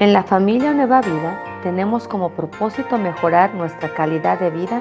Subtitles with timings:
[0.00, 4.80] En la familia Nueva Vida tenemos como propósito mejorar nuestra calidad de vida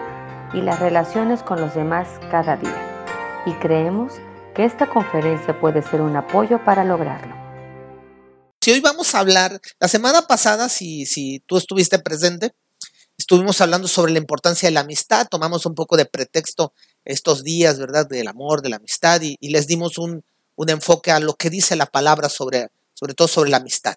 [0.54, 3.44] y las relaciones con los demás cada día.
[3.48, 4.14] Y creemos
[4.54, 7.36] que esta conferencia puede ser un apoyo para lograrlo.
[8.62, 12.54] Si hoy vamos a hablar, la semana pasada, si, si tú estuviste presente,
[13.18, 16.74] estuvimos hablando sobre la importancia de la amistad, tomamos un poco de pretexto
[17.06, 18.08] estos días, ¿verdad?
[18.08, 20.24] Del amor, de la amistad y, les dimos un,
[20.56, 23.96] un, enfoque a lo que dice la palabra sobre, sobre todo sobre la amistad.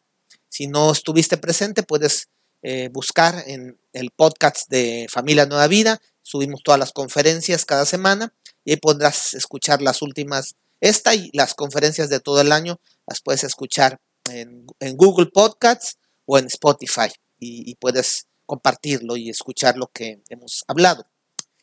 [0.51, 2.29] Si no estuviste presente, puedes
[2.63, 6.00] eh, buscar en el podcast de Familia Nueva Vida.
[6.23, 11.54] Subimos todas las conferencias cada semana y ahí podrás escuchar las últimas, esta y las
[11.54, 17.75] conferencias de todo el año, las puedes escuchar en, Google Podcasts o en Spotify y,
[17.76, 21.07] puedes compartirlo y escuchar lo que hemos hablado.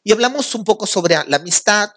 [0.04, 1.91] Y hablamos un poco sobre la amistad,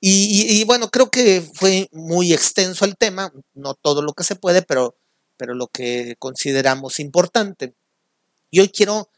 [0.00, 4.36] y, y, bueno, creo que fue muy extenso el tema, no todo lo que se
[4.36, 4.96] puede, pero
[5.36, 7.74] pero lo que consideramos importante.
[8.50, 9.10] Y hoy quiero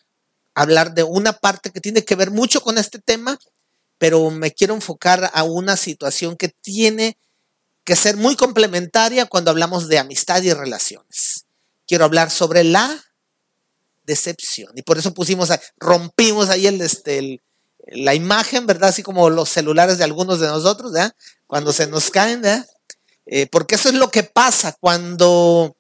[0.55, 3.39] hablar de una parte que tiene que ver mucho con este tema,
[3.99, 7.17] pero me quiero enfocar a una situación que tiene
[7.85, 11.47] que ser muy complementaria cuando hablamos de amistad y relaciones.
[11.87, 13.03] Quiero hablar sobre la
[14.05, 14.73] decepción.
[14.75, 17.41] Y por eso pusimos, rompimos ahí el, este,
[17.87, 18.91] la imagen, ¿verdad?
[18.91, 21.15] Así como los celulares de algunos de nosotros, ¿verdad?
[21.47, 22.67] Cuando se nos caen, ¿verdad?
[23.27, 25.78] Eh, porque eso es lo que pasa cuando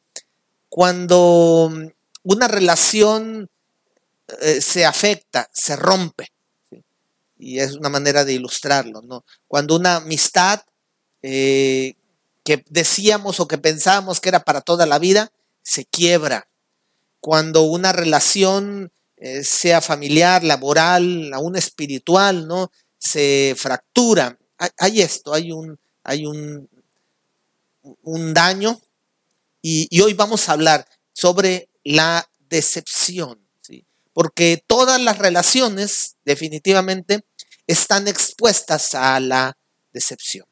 [0.69, 1.87] cuando mm,
[2.25, 3.49] una relación
[4.41, 6.33] eh, se afecta, se rompe.
[7.39, 9.25] Y es una manera de ilustrarlo, ¿no?
[9.47, 10.63] Cuando una amistad
[11.23, 11.95] eh,
[12.45, 15.31] que decíamos o que pensábamos que era para toda la vida,
[15.63, 16.49] se quiebra.
[17.21, 22.71] Cuando una relación, eh, sea familiar, laboral, aún espiritual, ¿no?
[22.99, 24.39] Se fractura.
[24.77, 26.69] Hay, esto, hay un, hay un,
[28.03, 28.81] un daño
[29.63, 33.41] y, hoy vamos a hablar sobre la decepción,
[34.13, 37.25] porque todas las relaciones definitivamente
[37.67, 39.57] están expuestas a la
[39.93, 40.47] decepción.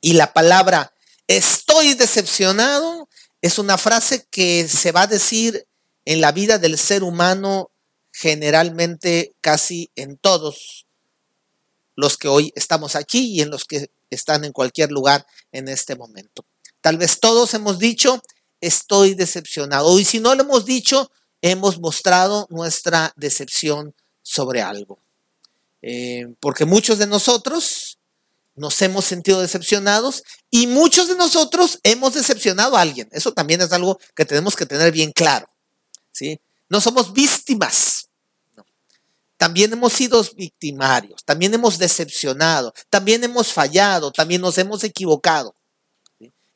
[0.00, 0.94] Y la palabra
[1.26, 3.08] estoy decepcionado
[3.42, 5.66] es una frase que se va a decir
[6.04, 7.70] en la vida del ser humano
[8.12, 10.86] generalmente casi en todos
[11.96, 15.96] los que hoy estamos aquí y en los que están en cualquier lugar en este
[15.96, 16.44] momento.
[16.80, 18.22] Tal vez todos hemos dicho,
[18.60, 19.98] estoy decepcionado.
[19.98, 21.10] Y si no lo hemos dicho,
[21.42, 24.98] hemos mostrado nuestra decepción sobre algo.
[25.82, 27.98] Eh, porque muchos de nosotros
[28.54, 33.08] nos hemos sentido decepcionados y muchos de nosotros hemos decepcionado a alguien.
[33.12, 35.48] Eso también es algo que tenemos que tener bien claro.
[36.12, 36.40] ¿sí?
[36.68, 38.08] No somos víctimas.
[39.38, 45.54] También hemos sido victimarios, también hemos decepcionado, también hemos fallado, también nos hemos equivocado.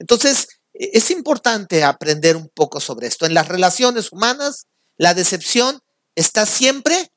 [0.04, 3.24] Entonces, e-, es importante aprender un poco sobre esto.
[3.24, 4.66] En las relaciones humanas,
[4.98, 5.80] la decepción
[6.14, 7.10] está siempre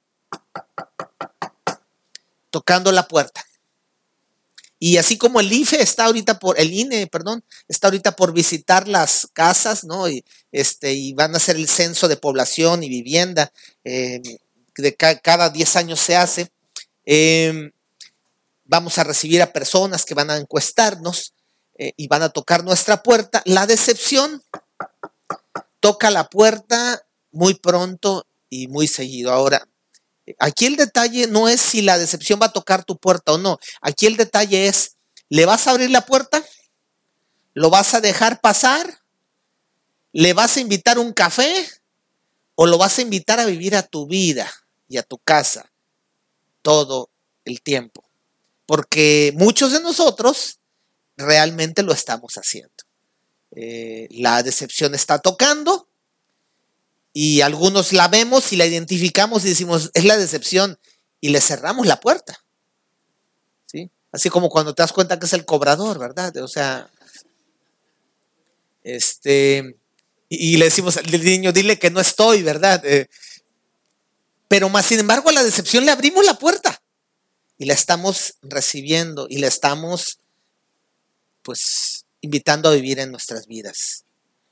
[2.50, 3.44] tocando la puerta.
[4.80, 8.88] Y así como el IFE está ahorita por, el INE, perdón, está ahorita por visitar
[8.88, 10.08] las casas, ¿no?
[10.08, 10.24] Y,
[10.54, 13.52] este, y van a hacer el censo de población y vivienda,
[13.84, 14.22] eh,
[14.78, 16.52] de cada 10 años se hace.
[17.06, 17.72] Eh,
[18.64, 21.34] vamos a recibir a personas que van a encuestarnos.
[21.78, 23.42] Eh, y van a tocar nuestra puerta.
[23.46, 24.44] La decepción
[25.80, 29.32] toca la puerta muy pronto y muy seguido.
[29.32, 29.68] Ahora,
[30.40, 33.60] aquí el detalle no es si la decepción va a tocar tu puerta o no.
[33.82, 34.96] Aquí el detalle es,
[35.30, 36.44] ¿le vas a abrir la puerta?
[37.54, 39.02] ¿Lo vas a dejar pasar?
[40.14, 41.68] ¿Le vas a invitar un café?
[42.56, 44.52] ¿O lo vas a invitar a vivir a tu vida
[44.88, 45.72] y a tu casa
[46.64, 47.12] todo
[47.46, 48.04] el tiempo?
[48.66, 50.58] Porque muchos de nosotros
[51.18, 52.72] realmente lo estamos haciendo.
[53.52, 55.90] Eh, la decepción está tocando
[57.14, 60.80] y algunos la vemos y la identificamos y decimos, es la decepción
[61.20, 62.40] y le cerramos la puerta.
[63.66, 63.90] ¿Sí?
[64.12, 66.36] Así como cuando te das cuenta que es el cobrador, ¿verdad?
[66.38, 66.90] O sea,
[68.84, 69.76] este,
[70.30, 72.82] y, le decimos al niño, dile que no estoy, ¿verdad?
[72.86, 73.10] Eh,
[74.48, 76.82] pero más sin embargo a la decepción le abrimos la puerta
[77.58, 80.20] y la estamos recibiendo y la estamos
[81.48, 84.04] pues invitando a vivir en nuestras vidas.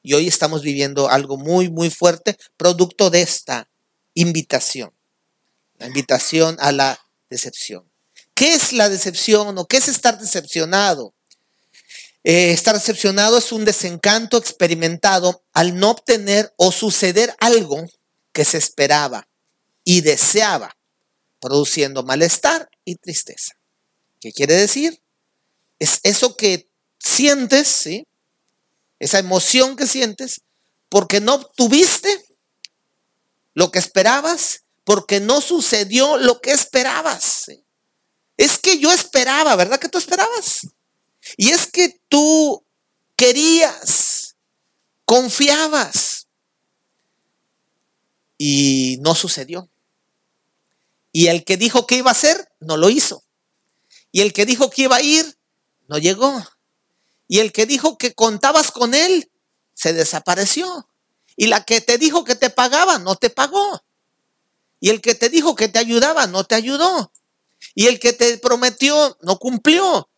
[0.01, 3.69] Y hoy estamos viviendo algo muy, muy fuerte, producto de esta
[4.13, 4.94] invitación,
[5.77, 6.97] la invitación a la
[7.30, 7.83] decepción.
[8.33, 11.13] ¿Qué es la decepción o qué es estar decepcionado?
[12.24, 17.89] Eh, estar decepcionado es un desencanto experimentado al no obtener o suceder algo
[18.31, 19.27] que se esperaba
[19.83, 20.77] y deseaba,
[21.42, 23.57] produciendo malestar y tristeza.
[24.21, 25.01] ¿Qué quiere decir?
[25.77, 26.69] Es eso que
[27.06, 28.07] sientes, ¿sí?
[29.00, 30.42] Esa emoción que sientes
[30.90, 32.25] porque no obtuviste
[33.54, 37.46] lo que esperabas, porque no sucedió lo que esperabas.
[38.38, 40.68] Es que yo esperaba, ¿verdad que tú esperabas?
[41.38, 42.66] Y es que tú
[43.16, 44.36] querías,
[45.06, 46.28] confiabas
[48.38, 49.69] y no sucedió.
[51.12, 53.24] Y el que dijo que iba a hacer, no lo hizo.
[54.12, 55.38] Y el que dijo que iba a ir,
[55.88, 56.42] no llegó.
[57.27, 59.31] Y el que dijo que contabas con él,
[59.74, 60.88] se desapareció.
[61.36, 63.83] Y la que te dijo que te pagaba, no te pagó.
[64.80, 67.12] Y el que te dijo que te ayudaba, no te ayudó.
[67.74, 70.10] Y el que te prometió, no cumplió.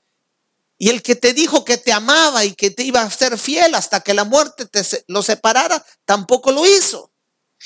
[0.77, 3.73] Y el que te dijo que te amaba y que te iba a ser fiel
[3.73, 7.11] hasta que la muerte te lo separara, tampoco lo hizo.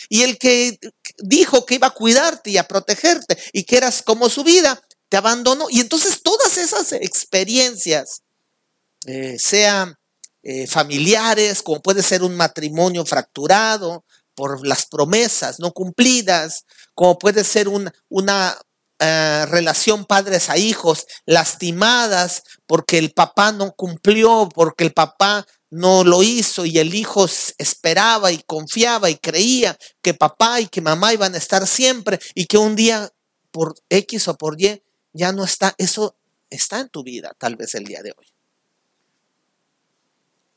[0.07, 0.79] Y el que
[1.17, 5.17] dijo que iba a cuidarte y a protegerte y que eras como su vida, te
[5.17, 5.67] abandonó.
[5.69, 8.21] Y entonces todas esas experiencias,
[9.07, 9.95] eh, sean
[10.44, 14.03] eh, familiares, como puede ser un matrimonio fracturado
[14.36, 16.65] por las promesas no cumplidas,
[16.95, 18.57] como puede ser una
[19.03, 26.04] eh, relación padres a hijos lastimadas porque el papá no cumplió, porque el papá no
[26.04, 27.25] lo hizo y el hijo
[27.57, 32.45] esperaba y confiaba y creía que papá y que mamá iban a estar siempre y
[32.45, 33.09] que un día
[33.50, 34.83] por X o por Y
[35.13, 35.74] ya no está.
[35.80, 36.15] Eso
[36.51, 38.31] está en tu vida tal vez el día de hoy.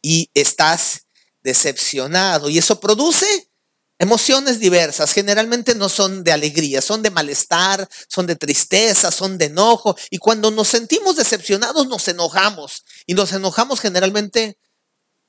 [0.04, 1.06] Y estás
[1.42, 3.48] decepcionado y eso produce
[3.96, 9.44] Emociones diversas, generalmente no son de alegría, son de malestar, son de tristeza, son de
[9.46, 9.96] enojo.
[10.10, 12.84] Y cuando nos sentimos decepcionados, nos enojamos.
[13.06, 14.58] Y nos enojamos generalmente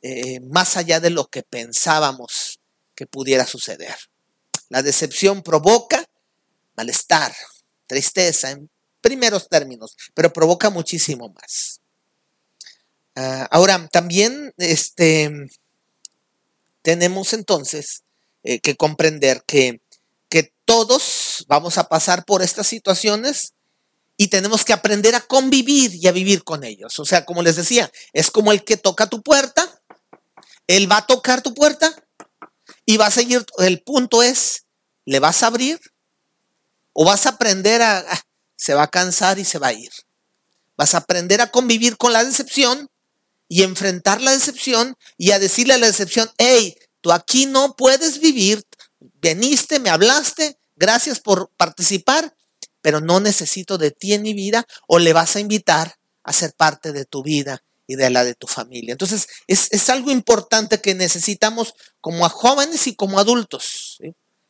[0.02, 2.60] eh, más allá de lo que pensábamos
[2.96, 3.96] que pudiera suceder.
[4.70, 6.04] La decepción provoca
[6.76, 7.36] malestar,
[7.86, 8.70] tristeza, en
[9.00, 11.82] primeros términos, pero provoca muchísimo más.
[13.16, 15.32] Ah, ahora, también este,
[16.82, 18.04] tenemos entonces
[18.44, 19.82] eh, que comprender que,
[20.30, 23.54] que todos vamos a pasar por estas situaciones
[24.18, 27.00] y tenemos que aprender a convivir y a vivir con ellos.
[27.00, 29.82] O sea, como les decía, es como el que toca tu puerta,
[30.68, 31.94] él va a tocar tu puerta
[32.86, 34.66] y va a seguir, el punto es,
[35.06, 35.80] ¿le vas a abrir?
[36.94, 38.22] ¿O vas a aprender a, ah,
[38.56, 39.92] se va a cansar y se va a ir?
[40.78, 42.90] Vas a aprender a convivir con la decepción
[43.48, 46.76] y enfrentar la decepción y a decirle a la decepción, hey,
[47.06, 48.64] Tú aquí no puedes vivir.
[49.22, 52.36] Veniste, me hablaste, gracias por participar,
[52.82, 56.56] pero no necesito de ti en mi vida o le vas a invitar a ser
[56.56, 58.94] parte de tu vida y de la de tu familia.
[58.94, 64.00] Entonces, es, algo importante que necesitamos como jóvenes y como adultos,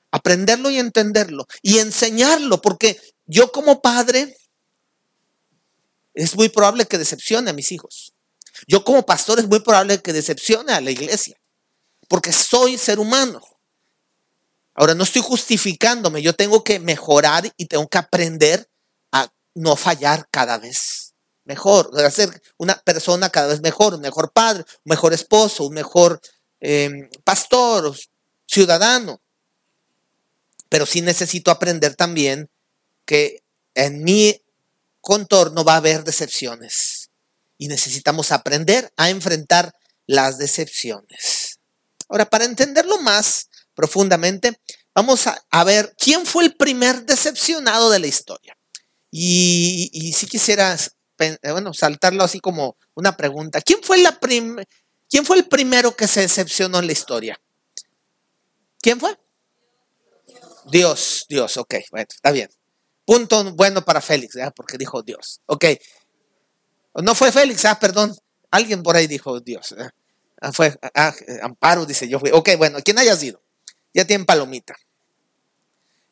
[0.09, 4.37] aprenderlo y entenderlo y enseñarlo, porque yo como padre
[6.13, 8.14] es muy probable que decepcione a mis hijos.
[8.67, 11.37] Yo como pastor es muy probable que decepcione a la iglesia
[12.07, 13.41] porque soy ser humano.
[14.73, 18.69] Ahora no estoy justificándome, yo tengo que mejorar y tengo que aprender
[19.11, 21.13] a no fallar cada vez
[21.45, 25.73] mejor, a ser una persona cada vez mejor, un mejor padre, un mejor esposo, un
[25.73, 26.19] mejor
[26.59, 27.95] em, pastor,
[28.45, 29.21] ciudadano.
[30.67, 32.49] Pero sí necesito aprender también
[33.05, 33.43] que
[33.75, 34.41] en mi
[34.99, 36.94] contorno va a haber decepciones
[37.57, 39.73] y necesitamos aprender a enfrentar
[40.07, 41.59] las decepciones.
[42.09, 44.59] Ahora, para entenderlo más profundamente,
[44.93, 48.57] vamos a, ver quién fue el primer decepcionado de la historia.
[49.11, 54.19] Y, si quisieras, eh, bueno, saltarlo así como una pregunta, ¿quién fue, la
[55.09, 57.39] ¿quién fue el primero que se decepcionó en la historia?
[58.81, 59.17] ¿Quién fue?
[60.65, 62.49] Dios, Dios, ok, bueno, está bien.
[63.05, 65.39] Punto bueno para Félix, porque dijo Dios.
[65.45, 65.65] Ok.
[67.03, 68.15] No fue Félix, ah, perdón.
[68.51, 69.75] Alguien por ahí dijo Dios.
[70.41, 72.29] Ah, fue ah, Amparo, dice yo fui.
[72.31, 73.41] Ok, bueno, quien haya sido.
[73.93, 74.75] Ya tienen palomita.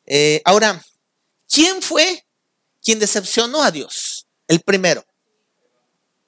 [0.06, 0.82] Eh, ahora,
[1.48, 2.26] ¿quién fue
[2.82, 4.28] quien decepcionó a Dios?
[4.48, 5.06] El primero.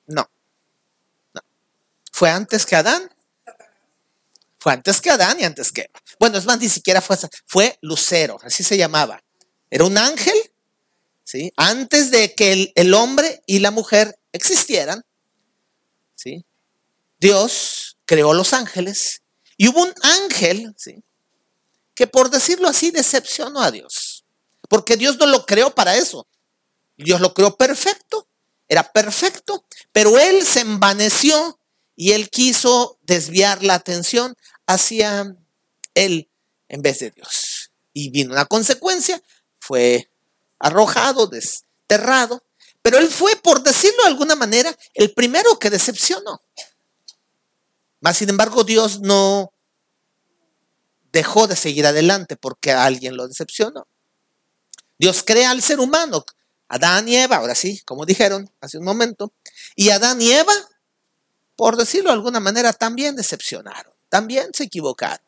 [0.08, 0.30] No.
[2.12, 3.10] ¿Fue antes que Adán?
[4.58, 6.00] Fue antes que Adán y antes que Eva.
[6.18, 9.22] Bueno, es más, ni siquiera fue, fue Lucero, así se llamaba.
[9.70, 10.38] Era un ángel,
[11.24, 11.52] ¿sí?
[11.58, 15.04] Antes de que el hombre y la mujer existieran,
[16.16, 16.46] ¿sí?
[17.20, 19.22] Dios creó los ángeles
[19.58, 21.04] y hubo un ángel ¿sí?
[21.96, 24.26] que por decirlo así decepcionó a Dios.
[24.68, 26.28] Porque Dios no lo creó para eso.
[26.98, 28.28] Dios lo creó perfecto,
[28.68, 31.60] era perfecto, pero él se envaneció
[31.96, 35.36] y él quiso desviar la atención hacia
[35.94, 36.30] él
[36.70, 37.72] en vez de Dios.
[37.94, 39.22] Y vino una consecuencia,
[39.60, 40.10] fue
[40.60, 42.45] arrojado, desterrado,
[42.86, 46.40] pero él fue, por decirlo de alguna manera, el primero que decepcionó.
[48.00, 49.52] Mas, sin embargo, Dios no
[51.12, 53.88] dejó de seguir adelante porque alguien lo decepcionó.
[55.00, 56.24] Dios crea al ser humano,
[56.68, 59.34] Adán y Eva, ahora sí, como dijeron hace un momento,
[59.76, 60.54] y Adán y Eva,
[61.56, 65.26] por decirlo de alguna manera, también decepcionaron, también se equivocaron.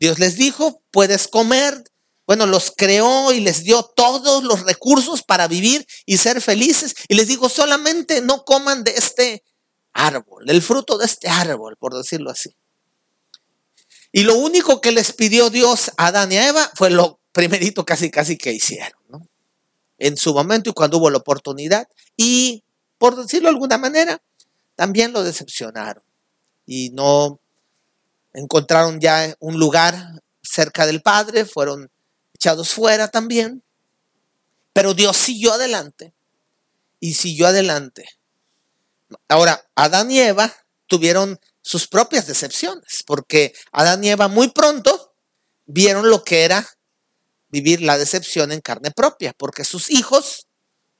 [0.00, 1.84] Dios les dijo, puedes comer,
[2.26, 7.14] bueno, los creó y les dio todos los recursos para vivir y ser felices, y
[7.14, 9.44] les dijo, solamente no coman de este
[9.92, 12.54] árbol, del fruto de este árbol, por decirlo así.
[14.12, 17.84] Y lo único que les pidió Dios a Adán y a Eva fue lo primerito
[17.84, 19.26] casi casi que hicieron, ¿no?
[19.98, 21.86] En su momento y cuando hubo la oportunidad.
[22.16, 22.64] Y
[22.98, 24.22] por decirlo de alguna manera,
[24.74, 26.02] también lo decepcionaron.
[26.66, 27.40] Y no
[28.32, 31.90] encontraron ya un lugar cerca del Padre, fueron
[32.36, 33.62] echados fuera también.
[34.72, 36.14] Pero Dios siguió adelante
[37.00, 38.08] y siguió adelante.
[39.28, 40.54] Ahora, Adán y Eva
[40.86, 45.14] tuvieron sus propias decepciones, porque Adán y Eva muy pronto
[45.66, 46.64] vieron lo que era
[47.48, 50.46] vivir la decepción en carne propia, porque sus hijos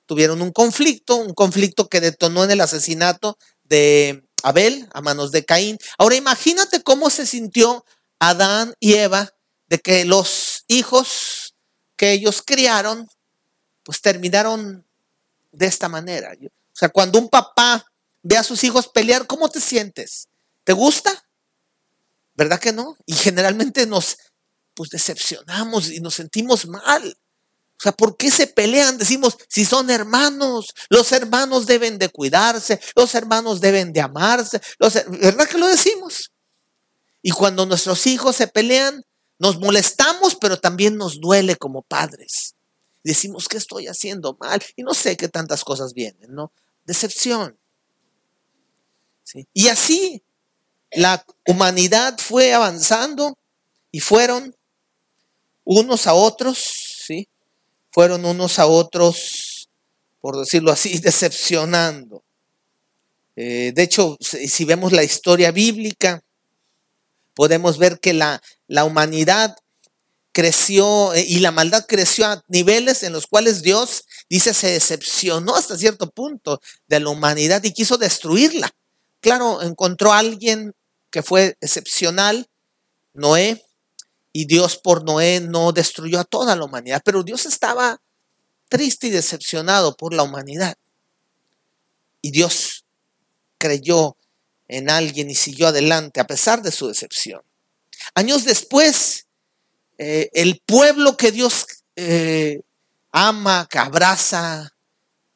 [0.06, 5.44] tuvieron un conflicto, un conflicto que detonó en el asesinato de Abel a manos de
[5.44, 5.78] Caín.
[5.98, 7.84] Ahora imagínate cómo se sintió
[8.18, 9.30] Adán y Eva
[9.68, 11.25] de que los hijos
[11.96, 13.08] que ellos criaron,
[13.82, 14.84] pues terminaron
[15.52, 16.32] de esta manera.
[16.42, 17.86] O sea, cuando un papá
[18.22, 20.28] ve a sus hijos pelear, ¿cómo te sientes?
[20.64, 21.26] ¿Te gusta?
[22.34, 22.96] ¿Verdad que no?
[23.06, 24.18] Y generalmente nos
[24.74, 27.16] pues decepcionamos y nos sentimos mal.
[27.78, 28.98] O sea, ¿por qué se pelean?
[28.98, 34.60] Decimos, si son hermanos, los hermanos deben de cuidarse, los hermanos deben de amarse,
[35.08, 36.30] ¿verdad que lo decimos?
[37.22, 39.04] Y cuando nuestros hijos se pelean,
[39.38, 42.54] nos molestamos, pero también nos duele como padres.
[43.04, 44.62] Decimos, ¿qué estoy haciendo mal?
[44.74, 46.52] Y no sé qué tantas cosas vienen, ¿no?
[46.84, 47.58] Decepción.
[49.52, 50.22] Y así
[50.92, 53.38] la humanidad fue avanzando
[53.90, 54.54] y fueron
[55.64, 56.58] unos a otros,
[57.06, 57.28] ¿sí?
[57.90, 59.68] Fueron unos a otros,
[60.20, 62.24] por decirlo así, decepcionando.
[63.36, 66.22] Eh, de hecho, si vemos la historia bíblica,
[67.34, 69.56] podemos ver que la, la humanidad
[70.32, 75.56] creció eh, y la maldad creció a niveles en los cuales Dios, dice, se decepcionó
[75.56, 78.70] hasta cierto punto de la humanidad y quiso destruirla.
[79.20, 80.74] Claro, encontró a alguien
[81.10, 82.48] que fue excepcional,
[83.14, 83.64] Noé,
[84.32, 88.02] y Dios por Noé no destruyó a toda la humanidad, pero Dios estaba
[88.68, 90.76] triste y decepcionado por la humanidad.
[92.20, 92.84] Y Dios
[93.56, 94.18] creyó
[94.68, 97.40] en alguien y siguió adelante a pesar de su decepción.
[98.14, 99.26] Años después,
[99.98, 102.62] eh, el pueblo que Dios eh,
[103.12, 104.72] ama, que abraza,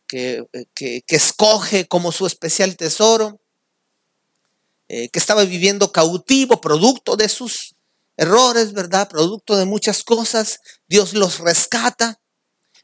[0.07, 3.41] que, que, escoge como su especial tesoro,
[4.89, 7.77] eh, que estaba viviendo cautivo, producto de sus
[8.17, 9.09] errores, ¿verdad?
[9.09, 10.61] Producto de muchas cosas.
[10.89, 12.21] Dios los rescata,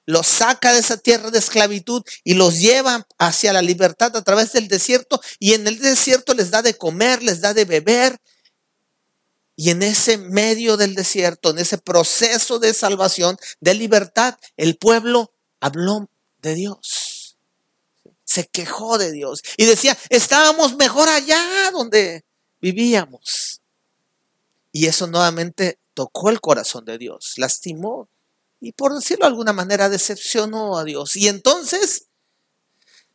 [0.07, 4.53] los saca de esa tierra de esclavitud y los lleva hacia la libertad a través
[4.53, 5.21] del desierto.
[5.41, 8.19] Y en el desierto les da de comer, les da de beber.
[9.57, 15.33] Y en ese medio del desierto, en ese proceso de salvación, de libertad, el pueblo
[15.61, 16.09] habló
[16.43, 17.07] de Dios
[18.27, 22.25] se quejó de Dios y decía, estábamos mejor allá donde
[22.61, 23.63] vivíamos.
[24.73, 28.09] Y eso nuevamente tocó el corazón de Dios, lastimó
[28.61, 31.17] y por decirlo de alguna manera decepcionó a Dios.
[31.17, 32.09] Y entonces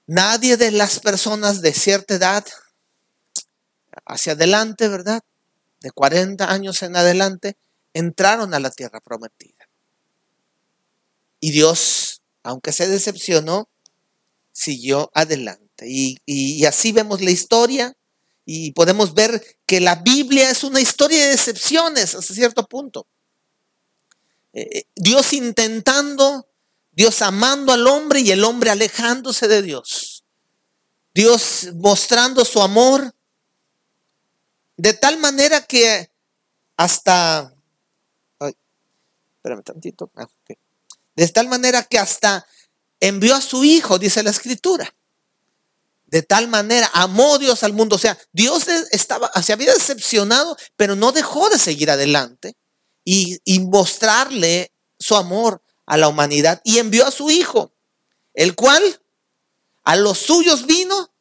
[0.08, 2.46] nadie de las personas de cierta edad
[4.06, 5.22] hacia adelante, ¿verdad?
[5.82, 7.58] De 40 años en adelante,
[7.94, 9.68] entraron a la tierra prometida.
[11.40, 13.68] Y Dios, aunque se decepcionó,
[14.52, 15.88] siguió adelante.
[15.88, 17.96] Y, así vemos la historia
[18.46, 23.08] y podemos ver que la Biblia es una historia de decepciones hasta cierto punto.
[24.54, 26.48] Eh, eh, Dios intentando,
[26.92, 30.24] Dios amando al hombre y el hombre alejándose de Dios.
[31.14, 33.14] Dios mostrando su amor
[34.82, 36.10] de tal manera que
[36.76, 37.54] hasta...
[38.40, 40.12] espérame tantito.
[40.16, 40.28] Ah,
[41.16, 42.48] de tal manera que hasta
[43.00, 44.92] envió a su Hijo, dice la Escritura.
[46.08, 47.96] De tal manera amó Dios al mundo.
[47.96, 52.58] O sea, Dios estaba, se había decepcionado, pero no dejó de seguir adelante
[53.06, 56.60] y, y mostrarle su amor a la humanidad.
[56.64, 57.72] Y envió a su Hijo,
[58.34, 58.82] el cual
[59.84, 61.14] a los suyos vino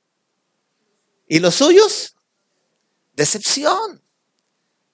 [1.28, 2.14] y los suyos,
[3.20, 4.02] decepción.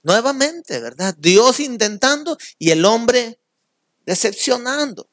[0.03, 1.15] Nuevamente, ¿verdad?
[1.19, 3.39] Dios intentando y el hombre
[4.05, 5.09] decepcionando.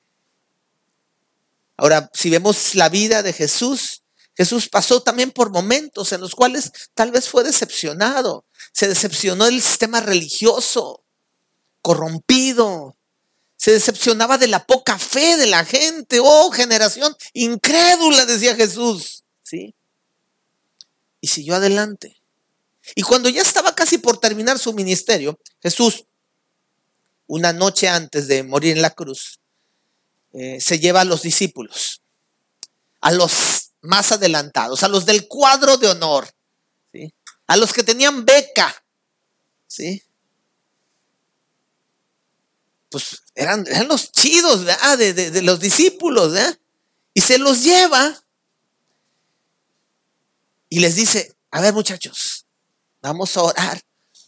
[1.78, 4.04] Ahora, si vemos la vida de Jesús,
[4.36, 8.46] Jesús pasó también por momentos en los cuales tal vez fue decepcionado.
[8.72, 11.04] Se decepcionó del sistema religioso.
[11.82, 12.96] corrompido.
[13.58, 16.20] Se decepcionaba de la poca fe de la gente.
[16.22, 19.24] Oh, generación incrédula, decía Jesús.
[19.44, 19.76] ¿Sí?
[21.22, 22.23] Y siguió adelante.
[22.96, 26.06] Y cuando ya estaba casi por terminar su ministerio, Jesús,
[27.28, 29.40] una noche antes de morir en la cruz,
[30.34, 32.02] eh, se lleva a los discípulos,
[33.02, 36.28] a los más adelantados, a los del cuadro de honor,
[37.48, 38.84] a los que tenían beca,
[39.68, 40.02] ¿sí?
[42.90, 46.58] Pues eran, eran los chidos De, de, los discípulos, ¿verdad?
[47.14, 48.24] y se los lleva
[50.70, 52.43] y les dice, a ver muchachos,
[53.04, 53.82] vamos a orar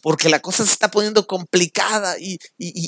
[0.06, 2.38] porque la cosa se está poniendo complicada y,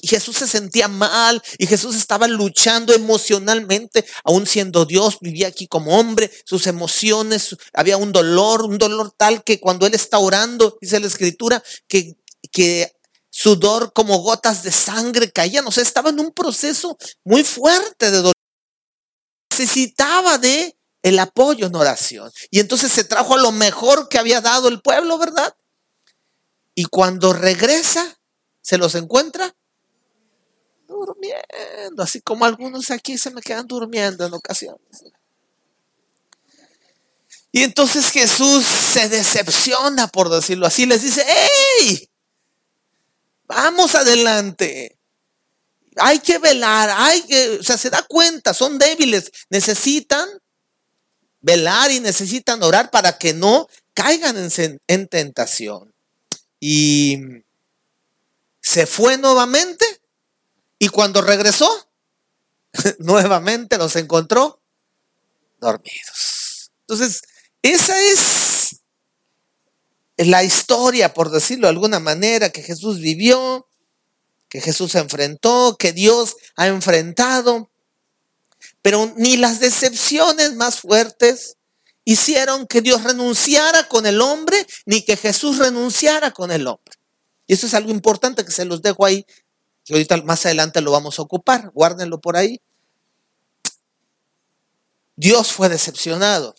[0.07, 5.99] Jesús se sentía mal y Jesús estaba luchando emocionalmente, aún siendo Dios, vivía aquí como
[5.99, 11.01] hombre, sus emociones, había un dolor, un dolor tal que cuando él está orando, dice
[11.01, 12.17] la escritura, que,
[12.53, 12.93] que
[13.31, 18.19] sudor como gotas de sangre caían, o sea, estaba en un proceso muy fuerte de
[18.19, 18.33] dolor.
[19.51, 22.31] Necesitaba de el apoyo en oración.
[22.53, 25.53] Y entonces se trajo a lo mejor que había dado el pueblo, ¿verdad?
[26.79, 28.21] Y cuando regresa,
[28.61, 29.53] se los encuentra
[30.87, 35.03] durmiendo, así como algunos aquí se me quedan durmiendo en ocasiones.
[37.51, 41.27] Y entonces Jesús se decepciona, por decirlo así, les dice,
[41.81, 42.09] ¡Ey!
[43.49, 45.01] Vamos adelante.
[45.97, 50.29] Hay que velar, hay que, o sea, se da cuenta, son débiles, necesitan
[51.41, 55.93] velar y necesitan orar para que no caigan en, en tentación.
[56.61, 57.19] Y
[58.61, 59.85] se fue nuevamente
[60.79, 61.69] y cuando regresó,
[62.99, 64.61] nuevamente los encontró
[65.61, 66.71] dormidos.
[66.81, 67.23] Entonces,
[67.63, 68.81] esa es
[70.17, 73.67] la historia, por decirlo de alguna manera, que Jesús vivió,
[74.49, 77.71] que Jesús enfrentó, que Dios ha enfrentado.
[78.83, 81.58] Pero ni las decepciones más fuertes,
[82.11, 86.97] hicieron que Dios renunciara con el hombre, ni que Jesús renunciara con el hombre.
[87.47, 89.27] Y eso es algo importante que se los dejo ahí,
[89.85, 92.63] que ahorita más adelante lo vamos a ocupar, guárdenlo por ahí.
[95.17, 96.55] Dios fue decepcionado.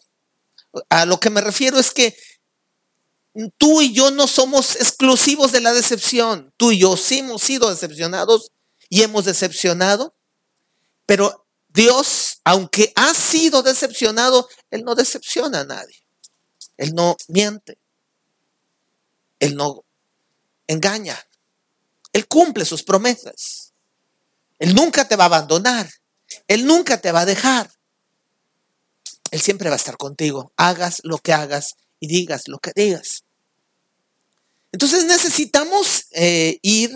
[0.88, 2.16] A lo que me refiero es que
[3.58, 6.54] tú y yo no somos exclusivos de la decepción.
[6.58, 8.52] Tú y yo sí hemos sido decepcionados
[8.88, 10.14] y hemos decepcionado,
[11.08, 16.04] pero Dios, aunque ha sido decepcionado, Él no decepciona a nadie.
[16.78, 17.78] Él no miente.
[19.38, 19.86] Él no
[20.66, 21.16] engaña.
[22.12, 23.72] Él cumple sus promesas.
[24.58, 25.92] Él nunca te va a abandonar.
[26.48, 27.70] Él nunca te va a dejar.
[29.30, 30.52] Él siempre va a estar contigo.
[30.58, 33.26] Hagas lo que hagas y digas lo que digas.
[34.72, 36.92] Entonces necesitamos eh, ir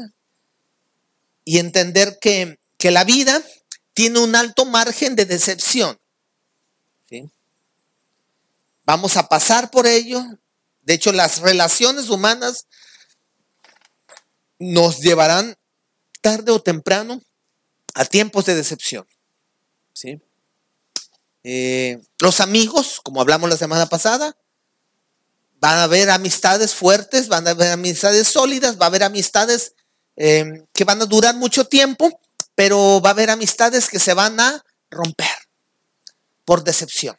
[1.45, 3.43] y entender que, que la vida
[3.93, 5.99] tiene un alto margen de decepción.
[8.85, 10.21] Vamos a pasar por ello.
[10.81, 12.67] De hecho, las relaciones humanas
[14.59, 15.55] nos llevarán
[16.21, 17.21] tarde o temprano
[17.93, 19.07] a tiempos de decepción.
[21.45, 24.35] Eh, los amigos, como hablamos la semana pasada,
[25.59, 29.75] van a haber amistades fuertes, van a haber amistades sólidas, va a haber amistades
[30.15, 32.19] eh, que van a durar mucho tiempo
[32.55, 35.27] pero va a haber amistades que se van a romper
[36.45, 37.17] por decepción.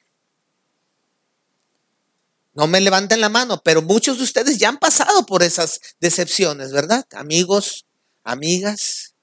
[2.55, 6.71] No me levanten la mano, pero muchos de ustedes ya han pasado por esas decepciones,
[6.71, 7.05] ¿verdad?
[7.13, 7.85] Amigos,
[8.23, 9.15] amigas.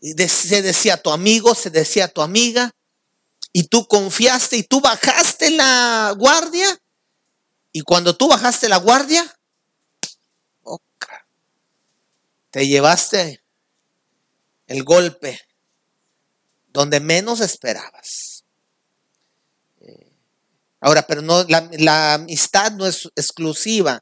[0.00, 2.70] se decía tu amigo, se decía tu amiga,
[3.52, 6.78] y tú confiaste y tú bajaste la guardia,
[7.72, 9.36] y cuando tú bajaste la guardia,
[12.50, 13.42] te llevaste
[14.70, 15.40] el golpe
[16.72, 18.44] donde menos esperabas.
[19.80, 20.12] Eh,
[20.80, 24.00] ahora, pero no, la, amistad no es exclusiva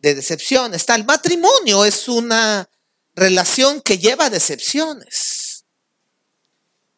[0.00, 0.74] de decepción.
[0.74, 2.68] Está el matrimonio, es una
[3.14, 5.64] relación que lleva decepciones.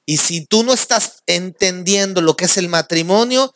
[0.07, 3.55] Y si tú no estás entendiendo lo que es el matrimonio,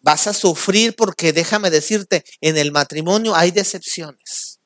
[0.00, 4.58] vas a sufrir porque déjame decirte, en el matrimonio hay decepciones.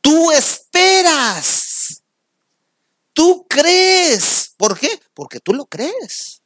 [0.00, 1.61] Tú esperas
[3.12, 4.54] Tú crees.
[4.56, 5.00] ¿Por qué?
[5.14, 6.42] Porque tú lo crees.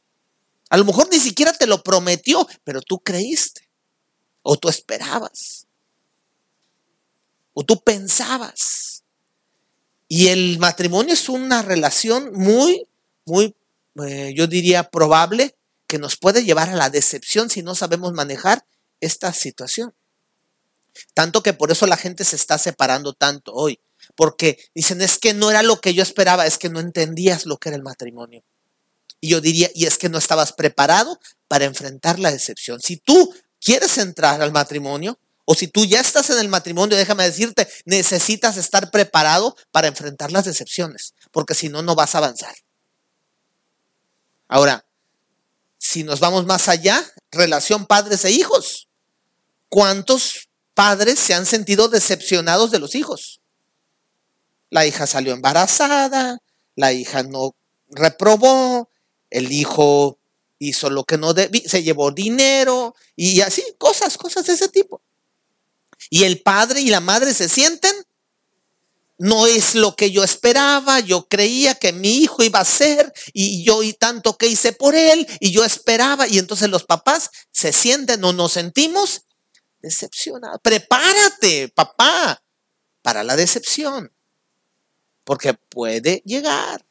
[0.69, 3.69] A lo mejor ni siquiera te lo prometió, pero tú creíste.
[4.43, 5.67] O tú esperabas.
[7.53, 9.05] O tú pensabas.
[10.09, 12.87] Y el matrimonio es una relación muy,
[13.25, 13.57] muy,
[14.05, 18.65] eh, yo diría, probable que nos puede llevar a la decepción si no sabemos manejar
[19.01, 19.95] esta situación.
[21.15, 23.81] Tanto que por eso la gente se está separando tanto hoy
[24.17, 27.59] porque dicen, es que no era lo que yo esperaba, es que no entendías lo
[27.59, 28.43] que era el matrimonio.
[29.21, 32.81] Y yo diría, y es que no estabas preparado para enfrentar la decepción.
[32.81, 37.25] Si tú quieres entrar al matrimonio, o si tú ya estás en el matrimonio, déjame
[37.25, 42.55] decirte, necesitas estar preparado para enfrentar las decepciones, porque si no, no vas a avanzar.
[44.49, 44.85] Ahora,
[45.79, 48.89] si nos vamos más allá, relación padres e hijos.
[49.69, 53.41] ¿Cuántos padres se han sentido decepcionados de los hijos?
[54.71, 56.39] La hija salió embarazada,
[56.75, 57.55] la hija no
[57.89, 58.91] reprobó,
[59.31, 60.19] el hijo
[60.59, 65.03] hizo lo que no debía, se llevó dinero y así, cosas, cosas de ese tipo.
[66.11, 67.95] Y el padre y la madre se sienten,
[69.19, 73.65] no es lo que yo esperaba, yo creía que mi hijo iba a ser y
[73.65, 77.73] yo y tanto que hice por él y yo esperaba y entonces los papás se
[77.73, 79.23] sienten o nos sentimos
[79.81, 80.61] decepcionados.
[80.63, 82.43] Prepárate, papá,
[83.01, 84.13] para la decepción,
[85.27, 86.87] porque puede llegar.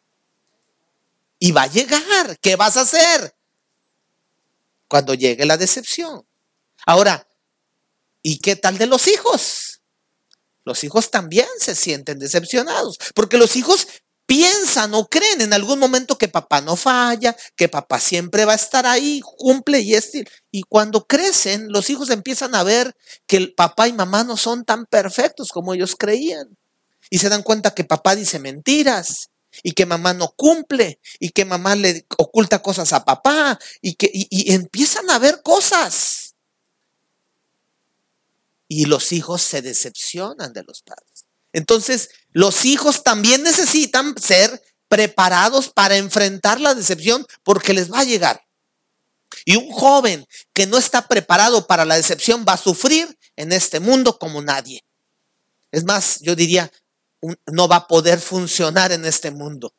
[1.40, 2.38] Y va a llegar.
[2.40, 3.34] ¿Qué vas a hacer?
[4.90, 6.28] Cuando llegue la decepción.
[6.86, 7.28] Ahora,
[8.22, 9.82] ¿y qué tal de los hijos?
[10.66, 13.88] Los hijos también se sienten decepcionados, porque los hijos
[14.26, 18.58] piensan o creen en algún momento que papá no falla, que papá siempre va a
[18.58, 20.12] estar ahí, cumple y es
[20.52, 22.96] y cuando crecen, los hijos empiezan a ver
[23.28, 26.58] que el papá y mamá no son tan perfectos como ellos creían
[27.10, 29.30] y se dan cuenta que papá dice mentiras
[29.64, 34.10] y que mamá no cumple y que mamá le oculta cosas a papá y que
[34.14, 36.36] y, empiezan a ver cosas.
[38.68, 41.26] Y los hijos se decepcionan de los padres.
[41.54, 48.06] Entonces, los hijos también necesitan ser preparados para enfrentar la decepción porque les va a
[48.06, 48.42] llegar.
[49.46, 53.80] Y un joven que no está preparado para la decepción va a sufrir en este
[53.80, 54.84] mundo como nadie.
[55.72, 56.72] Es más, yo diría,
[57.48, 59.74] no va a poder funcionar en este mundo.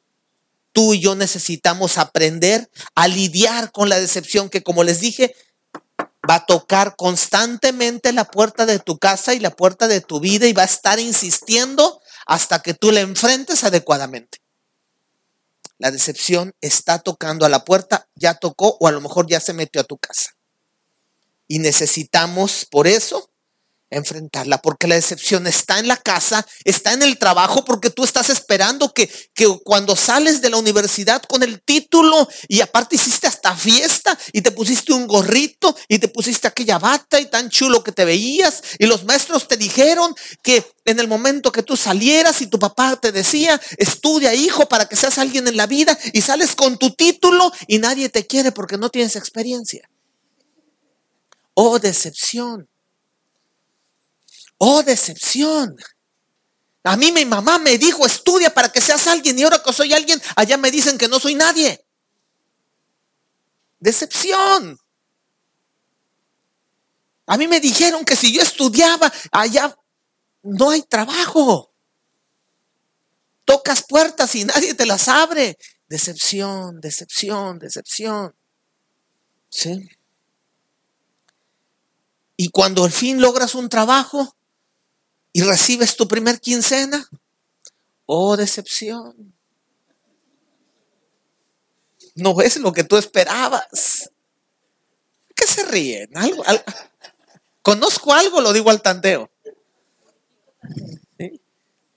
[0.72, 5.34] Tú y yo necesitamos aprender a lidiar con la decepción que, como les dije,
[6.28, 10.46] va a tocar constantemente la puerta de tu casa y la puerta de tu vida
[10.46, 14.38] y va a estar insistiendo hasta que tú la enfrentes adecuadamente.
[15.78, 19.52] La decepción está tocando a la puerta, ya tocó o a lo mejor ya se
[19.52, 20.36] metió a tu casa.
[21.48, 23.30] Y necesitamos por eso
[23.90, 28.30] enfrentarla, porque la decepción está en la casa, está en el trabajo, porque tú estás
[28.30, 33.54] esperando que, que, cuando sales de la universidad con el título y aparte hiciste hasta
[33.54, 37.92] fiesta y te pusiste un gorrito y te pusiste aquella bata y tan chulo que
[37.92, 42.48] te veías y los maestros te dijeron que en el momento que tú salieras y
[42.48, 46.54] tu papá te decía, estudia hijo para que seas alguien en la vida y sales
[46.54, 49.88] con tu título y nadie te quiere porque no tienes experiencia.
[51.54, 52.68] Oh, decepción.
[54.58, 55.76] Oh, decepción.
[56.84, 59.92] A mí mi mamá me dijo, estudia para que seas alguien y ahora que soy
[59.92, 61.84] alguien, allá me dicen que no soy nadie.
[63.80, 64.78] Decepción.
[67.26, 69.76] A mí me dijeron que si yo estudiaba, allá
[70.42, 71.72] no hay trabajo.
[73.44, 75.58] Tocas puertas y nadie te las abre.
[75.88, 78.34] Decepción, decepción, decepción.
[79.48, 79.88] ¿Sí?
[82.36, 84.35] Y cuando al fin logras un trabajo,
[85.36, 87.06] y recibes tu primer quincena.
[88.06, 89.34] Oh, decepción.
[92.14, 94.10] No es lo que tú esperabas.
[95.34, 96.08] ¿Qué se ríen?
[96.16, 96.42] ¿Algo,
[97.60, 99.30] Conozco algo, lo digo al tanteo.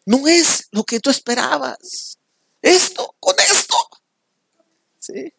[0.05, 2.17] No es lo que tú esperabas.
[2.61, 3.77] Esto, con esto.
[4.99, 5.33] ¿Sí?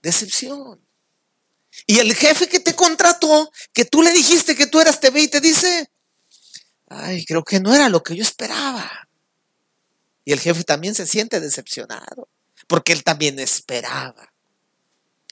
[0.00, 0.80] Decepción.
[1.86, 5.28] Y el jefe que te contrató, que tú le dijiste que tú eras TV y
[5.28, 5.90] te dice,
[6.88, 9.08] ay, creo que no era lo que yo esperaba.
[10.24, 12.28] Y el jefe también se siente decepcionado,
[12.66, 14.32] porque él también esperaba.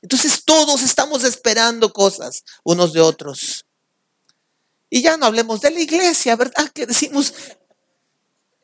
[0.02, 3.66] Entonces todos estamos esperando cosas unos de otros.
[4.88, 6.70] Y ya no hablemos de la iglesia, ¿verdad?
[6.72, 7.34] Que decimos,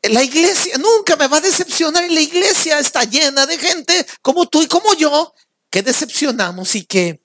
[0.03, 4.47] la iglesia nunca me va a decepcionar y la iglesia está llena de gente como
[4.47, 5.33] tú y como yo,
[5.69, 7.21] que decepcionamos y que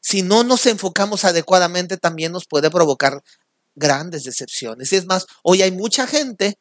[0.00, 3.22] si no nos enfocamos adecuadamente también nos puede provocar
[3.78, 4.92] grandes decepciones.
[4.92, 6.58] Y es más, hoy hay mucha gente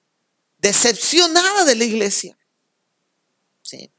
[0.58, 2.38] decepcionada de la iglesia.
[3.64, 3.92] ¿Sí?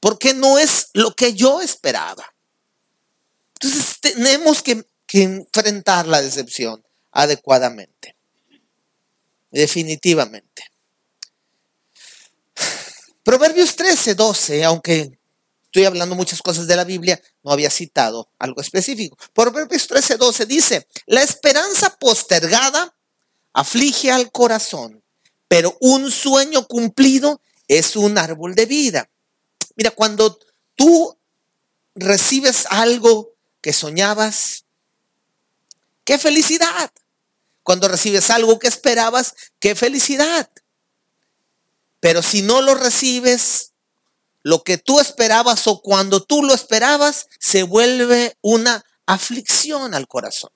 [0.00, 2.34] Porque no es lo que yo esperaba.
[3.54, 8.16] Entonces tenemos que, que enfrentar la decepción adecuadamente.
[9.50, 10.64] Definitivamente.
[13.22, 15.18] Proverbios 13, 12, aunque
[15.74, 19.18] estoy hablando muchas cosas de la Biblia, no había citado algo específico.
[19.32, 22.96] Proverbios 13:12 dice, la esperanza postergada
[23.52, 25.02] aflige al corazón,
[25.48, 29.10] pero un sueño cumplido es un árbol de vida.
[29.74, 30.38] Mira, cuando
[30.76, 31.18] tú
[31.96, 34.66] recibes algo que soñabas,
[36.04, 36.92] qué felicidad.
[37.64, 40.48] Cuando recibes algo que esperabas, qué felicidad.
[41.98, 43.73] Pero si no lo recibes,
[44.44, 50.50] lo que tú esperabas o cuando tú lo esperabas, se vuelve una aflicción al corazón.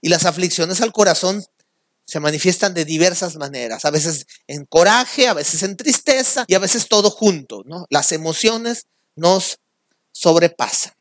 [0.00, 1.44] Y las aflicciones al corazón
[2.06, 6.60] se manifiestan de diversas maneras, a veces en coraje, a veces en tristeza y a
[6.60, 7.86] veces todo junto, ¿no?
[7.90, 9.58] Las emociones nos
[10.12, 10.92] sobrepasan.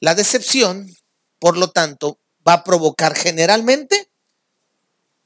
[0.00, 0.96] La decepción,
[1.38, 2.18] por lo tanto,
[2.48, 4.08] va a provocar generalmente,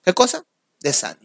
[0.03, 0.45] ¿qué cosa?
[0.81, 1.24] Desánimo.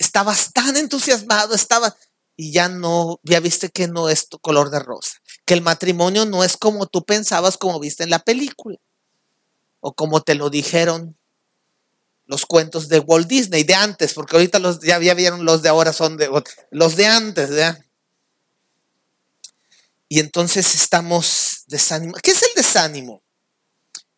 [0.00, 1.94] Estabas tan entusiasmado, estaba
[2.34, 6.24] y ya no, ya viste que no es tu color de rosa, que el matrimonio
[6.24, 8.78] no es como tú pensabas, como viste en la película,
[9.80, 11.18] o como te lo dijeron
[12.24, 15.68] los cuentos de Walt Disney de antes, porque ahorita los ya, ya vieron los de
[15.68, 16.30] ahora son de
[16.70, 17.84] los de antes, ¿ya?
[20.08, 22.22] Y entonces estamos desanimados.
[22.22, 23.22] ¿Qué es el desánimo?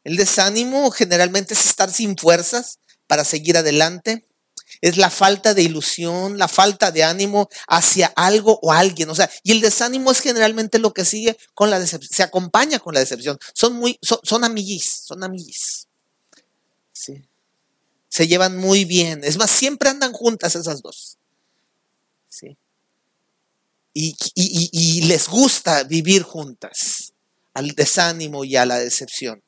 [0.04, 4.24] El desánimo generalmente es estar sin fuerzas para seguir adelante.
[4.82, 9.08] Es la falta de ilusión, la falta de ánimo hacia algo o alguien.
[9.08, 12.78] O sea, y el desánimo es generalmente lo que sigue con la decepción, se acompaña
[12.78, 13.38] con la decepción.
[13.54, 15.86] Son muy, son, son amiguis, son amiguis.
[16.92, 17.24] Sí.
[18.10, 19.24] Se llevan muy bien.
[19.24, 21.16] Es más, siempre andan juntas esas dos.
[22.28, 22.58] Sí
[23.94, 27.12] y, les gusta vivir juntas,
[27.54, 29.42] al desánimo y a la decepción.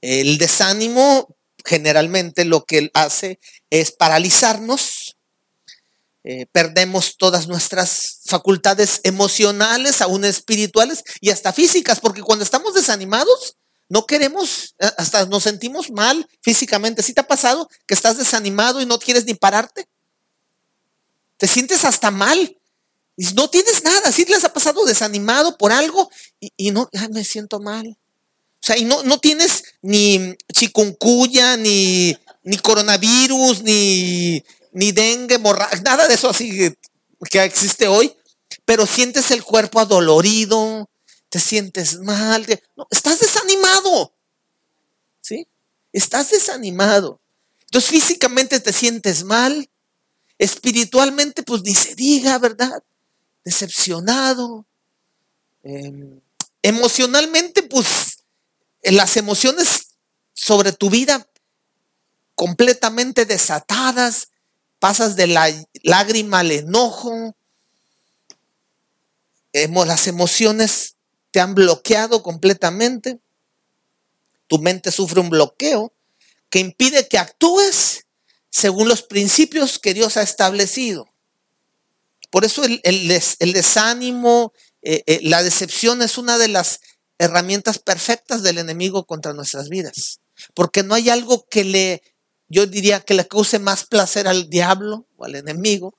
[0.00, 3.38] El desánimo generalmente lo que hace
[3.70, 5.16] es paralizarnos,
[6.24, 13.56] eh, perdemos todas nuestras facultades emocionales, aún espirituales y hasta físicas, porque cuando estamos desanimados,
[13.88, 17.02] no queremos, eh, hasta nos sentimos mal físicamente.
[17.02, 19.88] ¿Sí te ha pasado que estás desanimado y no quieres ni pararte?
[21.38, 22.56] Te sientes hasta mal
[23.34, 27.98] no tienes nada, si les ha pasado desanimado por algo y, no, me siento mal.
[28.60, 35.68] O sea, y no, no tienes ni chikungunya, ni, ni coronavirus, ni, ni dengue, morra,
[35.84, 36.74] nada de eso así
[37.30, 38.14] que existe hoy,
[38.64, 40.88] pero sientes el cuerpo adolorido,
[41.28, 42.46] te sientes mal,
[42.90, 44.14] estás desanimado.
[45.22, 45.46] ¿Sí?
[45.92, 47.20] Estás desanimado.
[47.64, 49.68] Entonces físicamente te sientes mal,
[50.38, 52.82] espiritualmente pues ni se diga, ¿verdad?
[53.44, 54.66] decepcionado.
[55.62, 56.20] Em,
[56.62, 58.19] emocionalmente, pues
[58.82, 59.88] las emociones
[60.34, 61.28] sobre tu vida
[62.34, 64.30] completamente desatadas,
[64.78, 67.36] pasas de la lágrima al enojo,
[69.52, 70.96] las emociones
[71.30, 73.20] te han bloqueado completamente,
[74.46, 75.92] tu mente sufre un bloqueo
[76.48, 78.06] que impide que actúes
[78.50, 81.08] según los principios que Dios ha establecido.
[82.30, 83.08] Por eso el,
[83.52, 86.80] desánimo, eh, eh, la decepción es una de las
[87.20, 90.20] herramientas perfectas del enemigo contra nuestras vidas.
[90.54, 92.02] Porque no hay algo que le,
[92.48, 95.94] yo diría que le cause más placer al diablo o al enemigo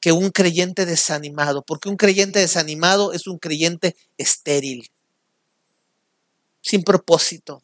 [0.00, 1.62] que un creyente desanimado.
[1.62, 4.90] Porque un creyente desanimado es un creyente estéril,
[6.60, 7.62] sin propósito.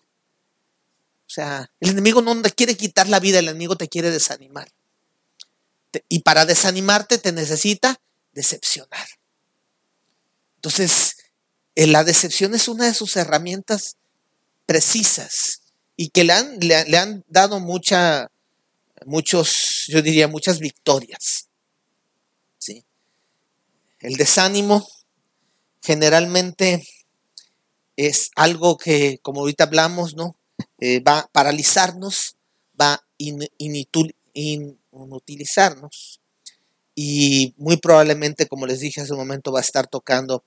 [1.27, 4.71] O sea, el enemigo no te quiere quitar la vida, el enemigo te quiere desanimar.
[6.09, 8.01] Y para desanimarte te necesita
[8.33, 9.07] decepcionar.
[10.57, 11.14] Entonces,
[11.77, 13.97] la decepción es una de sus herramientas
[14.67, 15.61] precisas
[15.97, 18.31] y que le han, le, han dado mucha,
[19.05, 21.49] muchos, yo diría, muchas victorias.
[22.59, 22.85] ¿sí?
[24.01, 24.87] El desánimo
[25.83, 26.87] generalmente
[27.97, 30.37] es algo que, como ahorita hablamos, ¿no?
[30.81, 32.37] Eh, va a paralizarnos,
[32.81, 33.05] va a
[33.59, 36.21] inutilizarnos
[36.95, 40.45] y muy probablemente, como les dije hace un momento, va a estar tocando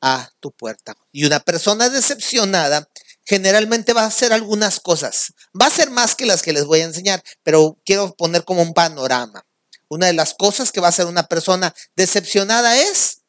[0.00, 0.96] a tu puerta.
[1.12, 2.88] Y una persona decepcionada
[3.24, 5.34] generalmente va a hacer algunas cosas.
[5.58, 8.62] Va a ser más que las que les voy a enseñar, pero quiero poner como
[8.62, 9.44] un panorama.
[9.88, 13.22] Una de las cosas que va a hacer una persona decepcionada es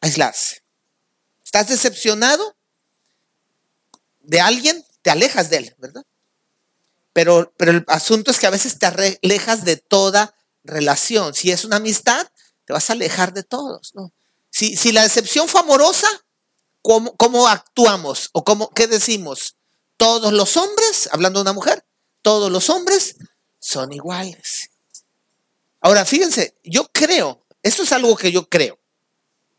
[0.00, 0.62] aislarse.
[1.44, 2.56] ¿Estás decepcionado
[4.20, 4.84] de alguien?
[5.02, 6.04] Te alejas de él, ¿verdad?
[7.12, 11.34] Pero, pero el asunto es que a veces te alejas de toda relación.
[11.34, 12.26] Si es una amistad,
[12.64, 14.12] te vas a alejar de todos, ¿no?
[14.54, 16.06] Si, la decepción fue amorosa,
[16.80, 18.28] ¿cómo, ¿cómo, actuamos?
[18.30, 19.56] ¿O cómo, qué decimos?
[19.96, 21.84] Todos los hombres, hablando de una mujer,
[22.22, 23.16] todos los hombres
[23.58, 24.70] son iguales.
[25.80, 28.78] Ahora, fíjense, yo creo, esto es algo que yo creo,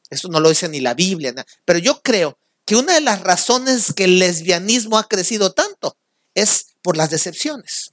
[0.09, 1.33] esto no lo dice ni la Biblia,
[1.65, 5.97] pero yo creo que una de las razones que el lesbianismo ha crecido tanto
[6.35, 7.91] es por las decepciones.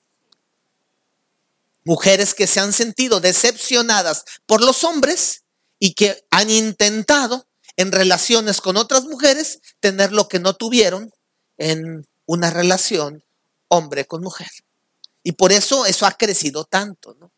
[1.83, 5.43] Mujeres que se han sentido decepcionadas por los hombres
[5.85, 7.45] y que han intentado
[7.77, 11.13] en relaciones con otras mujeres tener lo que no tuvieron
[11.59, 13.25] en una relación
[13.67, 14.47] hombre con mujer.
[15.25, 17.33] Y por eso eso ha crecido tanto, ¿no?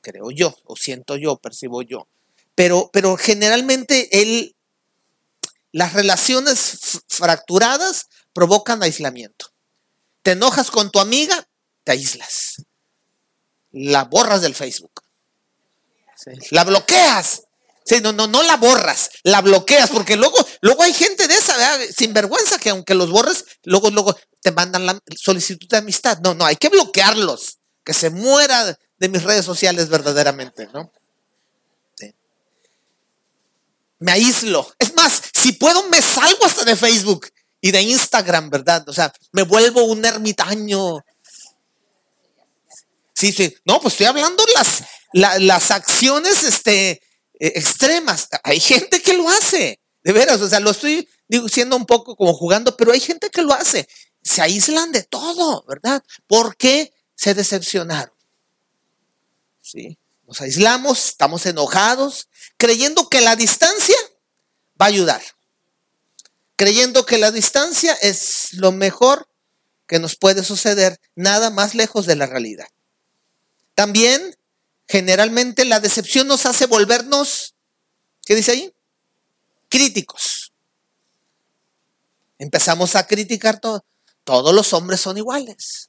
[0.00, 2.06] Creo yo, o siento yo, percibo yo.
[2.54, 4.54] Pero, pero generalmente el,
[5.72, 9.46] las relaciones fracturadas provocan aislamiento.
[10.22, 11.48] Te enojas con tu amiga,
[11.82, 12.62] te aíslas.
[13.72, 15.01] La borras del Facebook.
[16.50, 17.42] La bloqueas.
[17.84, 21.56] Sí, no, no, no la borras, la bloqueas, porque luego, luego hay gente de esa,
[21.92, 26.18] sin vergüenza, que aunque los borres, luego, luego te mandan la solicitud de amistad.
[26.22, 30.92] No, no, hay que bloquearlos, que se muera de mis redes sociales verdaderamente, ¿no?
[33.98, 34.68] Me aíslo.
[34.80, 37.28] Es más, si puedo, me salgo hasta de Facebook
[37.60, 38.88] y de Instagram, ¿verdad?
[38.88, 41.04] O sea, me vuelvo un ermitaño.
[43.14, 43.56] Sí, sí.
[43.64, 44.82] No, pues estoy hablando las,
[45.12, 47.00] las acciones, este, eh,
[47.56, 48.28] extremas.
[48.44, 52.34] Hay gente que lo hace, de veras, o sea, lo estoy diciendo un poco como
[52.34, 53.88] jugando, pero hay gente que lo hace.
[54.22, 56.02] Se aíslan de todo, ¿verdad?
[56.26, 58.14] ¿Por qué se decepcionaron?
[59.60, 63.96] Sí, nos aislamos, estamos enojados, creyendo que la distancia
[64.80, 65.22] va a ayudar.
[66.56, 69.28] Creyendo que la distancia es lo mejor
[69.86, 72.66] que nos puede suceder, nada más lejos de la realidad.
[73.74, 74.36] También
[74.88, 77.54] generalmente la decepción nos hace volvernos,
[78.24, 78.72] ¿qué dice ahí?
[79.68, 80.52] Críticos.
[82.38, 83.84] Empezamos a criticar todo.
[84.24, 85.88] Todos los hombres son iguales.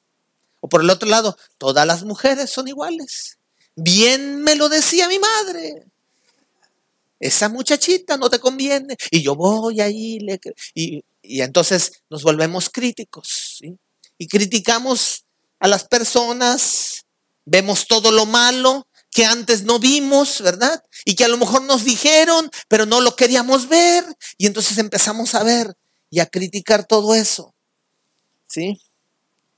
[0.60, 3.38] O por el otro lado, todas las mujeres son iguales.
[3.76, 5.84] Bien me lo decía mi madre.
[7.20, 8.96] Esa muchachita no te conviene.
[9.12, 10.20] Y yo voy ahí.
[10.74, 13.60] y, y, entonces nos volvemos críticos.
[14.18, 15.26] Y criticamos
[15.60, 16.93] a las personas.
[17.46, 20.84] Vemos todo lo malo que antes no vimos, ¿verdad?
[21.06, 24.04] Y que a lo mejor nos dijeron, pero no lo queríamos ver.
[24.38, 25.76] Y entonces empezamos a ver
[26.10, 27.54] y a criticar todo eso.
[28.48, 28.82] ¿Sí?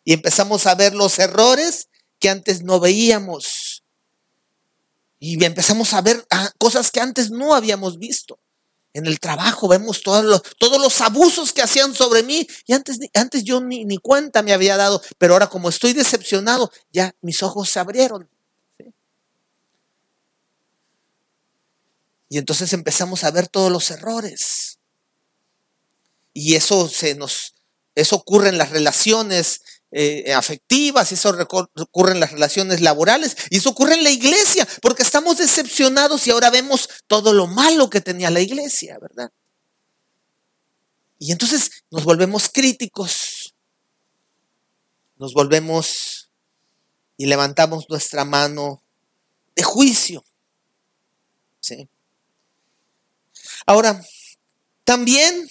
[0.04, 1.88] Y empezamos a ver los errores
[2.20, 3.84] que antes no veíamos.
[5.20, 8.38] Y empezamos a ver ah, cosas que antes no habíamos visto.
[8.96, 12.48] En el trabajo vemos todos los, todos los abusos que hacían sobre mí.
[12.66, 15.02] Y antes, antes yo ni, ni cuenta me había dado.
[15.18, 18.30] Pero ahora como estoy decepcionado, ya mis ojos se abrieron.
[22.30, 24.80] Y entonces empezamos a ver todos los errores.
[26.32, 27.54] Y eso se nos,
[27.96, 31.36] eso ocurre en las relaciones eh, afectivas, eso
[31.76, 36.32] ocurre en las relaciones laborales, y eso ocurre en la iglesia, porque estamos decepcionados y
[36.32, 39.32] ahora vemos todo lo malo que tenía la iglesia, ¿verdad?
[41.18, 43.56] Y entonces nos volvemos críticos,
[45.18, 46.30] nos volvemos
[47.18, 48.84] y levantamos nuestra mano
[49.56, 50.26] de juicio.
[51.62, 51.88] ¿sí?
[53.66, 54.04] Ahora,
[54.84, 55.50] también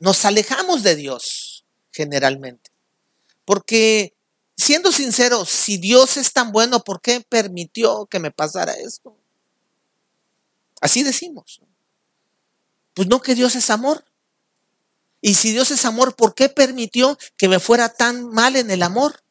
[0.00, 2.70] nos alejamos de Dios generalmente.
[3.48, 4.14] Porque,
[4.58, 9.16] siendo sinceros, si Dios es tan bueno, ¿por qué permitió que me pasara esto?
[10.82, 11.58] Así decimos.
[12.92, 14.04] Pues no que Dios es amor.
[15.22, 18.82] Y si Dios es amor, ¿por qué permitió que me fuera tan mal en el
[18.82, 19.24] amor?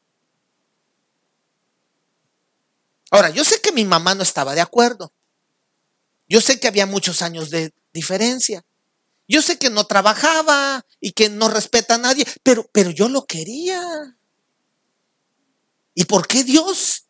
[3.11, 5.13] Ahora, yo sé que mi mamá no estaba de acuerdo.
[6.27, 8.65] Yo sé que había muchos años de diferencia.
[9.27, 13.25] Yo sé que no trabajaba y que no respeta a nadie, pero, pero yo lo
[13.25, 14.17] quería.
[15.93, 17.07] ¿Y por qué Dios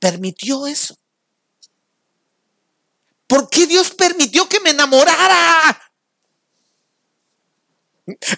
[0.00, 0.98] permitió eso?
[3.28, 5.80] ¿Por qué Dios permitió que me enamorara?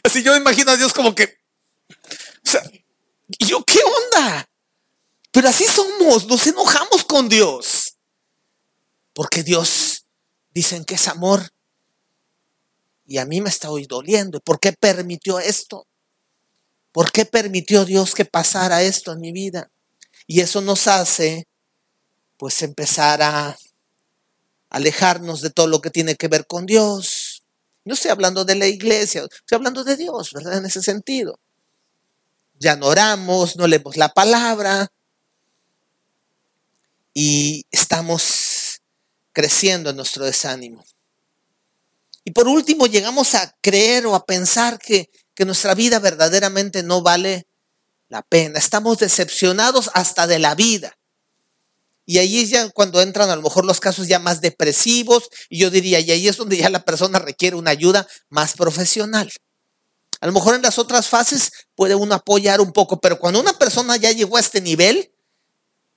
[0.02, 1.38] Así yo imagino a Dios como que,
[2.44, 2.58] o
[3.38, 4.48] ¿yo qué onda?
[5.32, 7.96] Pero así somos, nos enojamos con Dios.
[9.14, 10.06] Porque Dios
[10.52, 11.53] dicen que es amor
[13.06, 14.40] y a mí me está hoy doliendo.
[14.40, 15.86] ¿Por qué permitió esto?
[16.92, 19.70] ¿Por qué permitió Dios que pasara esto en mi vida?
[20.26, 21.46] Y eso nos hace,
[22.36, 23.56] pues, empezar a
[24.70, 27.42] alejarnos de todo lo que tiene que ver con Dios.
[27.84, 30.58] No estoy hablando de la iglesia, estoy hablando de Dios, ¿verdad?
[30.58, 31.38] En ese sentido.
[32.58, 34.88] Ya no oramos, no leemos la palabra
[37.12, 38.80] y estamos
[39.32, 40.84] creciendo en nuestro desánimo.
[42.24, 45.10] Y por último, llegamos a creer o a pensar que,
[45.44, 47.46] nuestra vida verdaderamente no vale
[48.08, 48.58] la pena.
[48.58, 50.96] Estamos decepcionados hasta de la vida.
[52.06, 55.58] Y ahí es ya cuando entran a lo mejor los casos ya más depresivos, y
[55.58, 59.30] yo diría, y ahí es donde ya la persona requiere una ayuda más profesional.
[60.20, 63.58] A lo mejor en las otras fases puede uno apoyar un poco, pero cuando una
[63.58, 65.13] persona ya llegó a este nivel,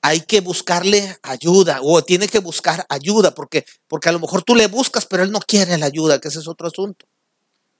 [0.02, 4.56] hay que buscarle ayuda o tiene que buscar ayuda porque, porque a lo mejor tú
[4.56, 7.06] le buscas, pero él no quiere la ayuda, que ese es otro asunto.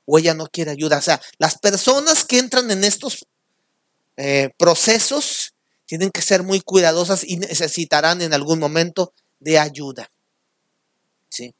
[0.06, 0.98] O ella no quiere ayuda.
[0.98, 3.28] O sea, las personas que entran en estos
[4.16, 5.54] eh, procesos
[5.86, 10.10] tienen que ser muy cuidadosas y necesitarán en algún momento de ayuda.
[11.30, 11.54] ¿Sí?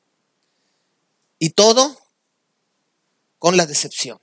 [1.40, 1.98] Y todo
[3.38, 4.20] con la decepción.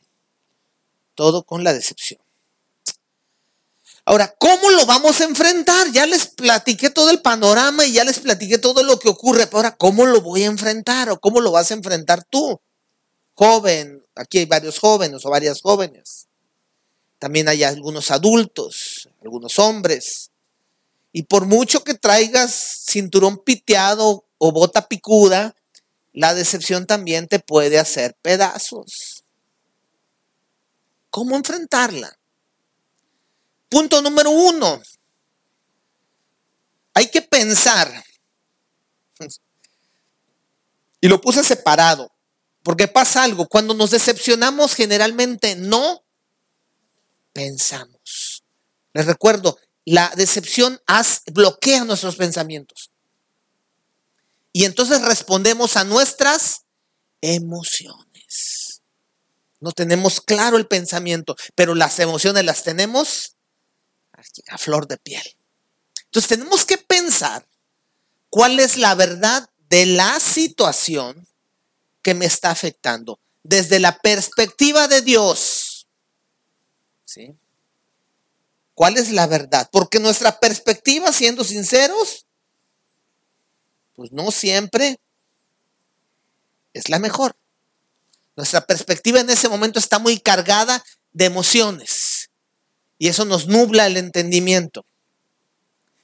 [1.15, 2.24] Todo con la decepción.
[4.07, 5.91] Ahora, ¿cómo lo vamos a enfrentar?
[5.93, 9.47] Ya les platiqué todo el panorama y ya les platiqué todo lo que ocurre.
[9.47, 12.61] Pero ahora, ¿cómo lo voy a enfrentar o cómo lo vas a enfrentar tú?
[13.35, 16.27] Joven, aquí hay varios jóvenes o varias jóvenes.
[17.19, 20.31] También hay algunos adultos, algunos hombres.
[21.11, 22.53] Y por mucho que traigas
[22.87, 25.57] cinturón piteado o bota picuda,
[26.13, 29.25] la decepción también te puede hacer pedazos.
[31.09, 32.19] ¿Cómo enfrentarla?
[33.75, 34.81] Punto número uno.
[36.95, 38.05] Hay que pensar.
[41.01, 42.09] Y lo puse separado.
[42.63, 43.49] Porque pasa algo.
[43.49, 46.05] Cuando nos decepcionamos, generalmente no
[47.33, 48.45] pensamos.
[48.93, 50.81] Les recuerdo, la decepción
[51.33, 52.93] bloquea nuestros pensamientos.
[54.53, 56.61] Y entonces respondemos a nuestras
[57.21, 58.83] emociones.
[59.59, 63.34] No tenemos claro el pensamiento, pero las emociones las tenemos
[64.49, 65.23] a flor de piel.
[66.05, 67.47] Entonces tenemos que pensar
[68.31, 71.27] cuál es la verdad de la situación
[72.03, 75.87] que me está afectando desde la perspectiva de Dios.
[77.05, 77.35] ¿Sí?
[78.75, 79.69] ¿Cuál es la verdad?
[79.71, 82.27] Porque nuestra perspectiva, siendo sinceros,
[83.95, 84.99] pues no siempre
[86.73, 87.37] es la mejor.
[88.37, 92.14] Nuestra perspectiva en ese momento está muy cargada de emociones.
[92.99, 94.85] Y eso nos nubla el entendimiento.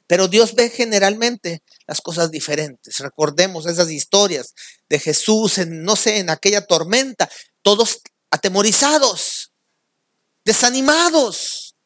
[0.07, 2.99] Pero Dios ve generalmente las cosas diferentes.
[2.99, 4.55] Recordemos esas historias
[4.89, 7.31] de Jesús en, no sé, en aquella tormenta,
[7.63, 9.53] todos atemorizados,
[10.45, 11.77] desanimados,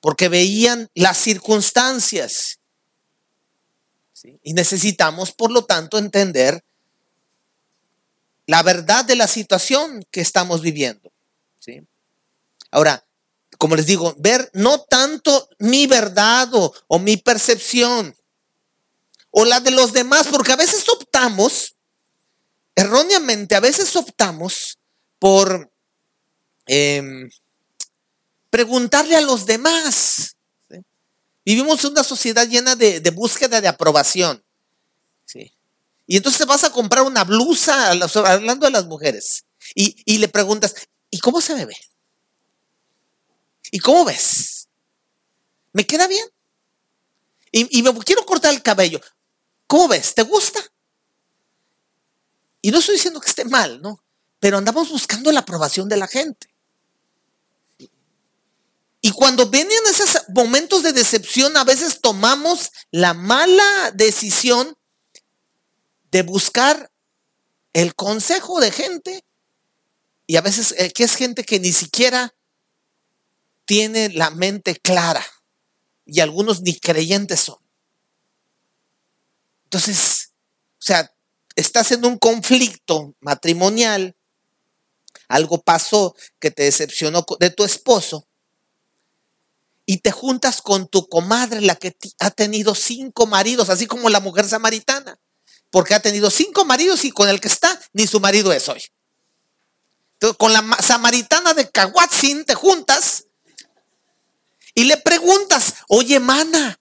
[0.00, 2.58] porque veían las circunstancias.
[4.42, 6.62] Y necesitamos, por lo tanto, entender
[8.46, 11.12] la verdad de la situación que estamos viviendo.
[11.58, 11.82] ¿sí?
[12.70, 13.05] Ahora,
[13.58, 18.14] como les digo, ver no tanto mi verdad o, mi percepción
[19.30, 21.76] o la de los demás, porque a veces optamos,
[22.74, 24.78] erróneamente, a veces optamos
[25.18, 25.70] por
[26.66, 27.28] em,
[28.50, 30.36] preguntarle a los demás.
[31.44, 34.42] Vivimos en una sociedad llena de, búsqueda de aprobación.
[36.08, 39.44] Y entonces vas a comprar una blusa, hablando de las mujeres,
[39.74, 40.74] y, y le preguntas,
[41.10, 41.76] ¿y cómo se me ve?
[43.70, 44.68] ¿Y cómo ves?
[45.72, 46.26] ¿Me queda bien?
[47.52, 49.00] Y, me quiero cortar el cabello.
[49.66, 50.14] ¿Cómo ves?
[50.14, 50.60] ¿Te gusta?
[52.60, 54.02] Y no estoy diciendo que esté mal, ¿no?
[54.40, 56.48] Pero andamos buscando la aprobación de la gente.
[59.00, 64.76] Y cuando vienen esos momentos de decepción, a veces tomamos la mala decisión
[66.10, 66.90] de buscar
[67.72, 69.24] el consejo de gente.
[70.26, 72.34] Y a veces eh, que es gente que ni siquiera
[73.66, 75.24] tiene la mente clara
[76.06, 77.58] y algunos ni creyentes son.
[79.64, 80.30] Entonces,
[80.78, 81.12] o sea,
[81.56, 84.16] estás en un conflicto matrimonial,
[85.28, 88.26] algo pasó que te decepcionó de tu esposo
[89.84, 94.20] y te juntas con tu comadre, la que ha tenido cinco maridos, así como la
[94.20, 95.18] mujer samaritana,
[95.70, 98.82] porque ha tenido cinco maridos y con el que está, ni su marido es hoy.
[100.38, 103.25] Con la samaritana de Cahuatzin te juntas
[104.76, 106.78] y le preguntas, oye, mana,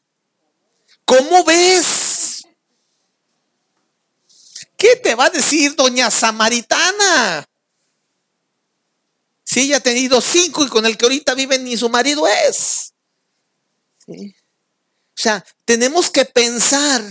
[1.06, 2.46] ¿cómo ves?
[4.78, 7.48] ¿Qué te va a decir doña Samaritana?
[9.46, 12.94] Si ella ha tenido cinco y con el que ahorita vive ni su marido es.
[14.08, 14.14] O
[15.16, 17.02] sea, tenemos que pensar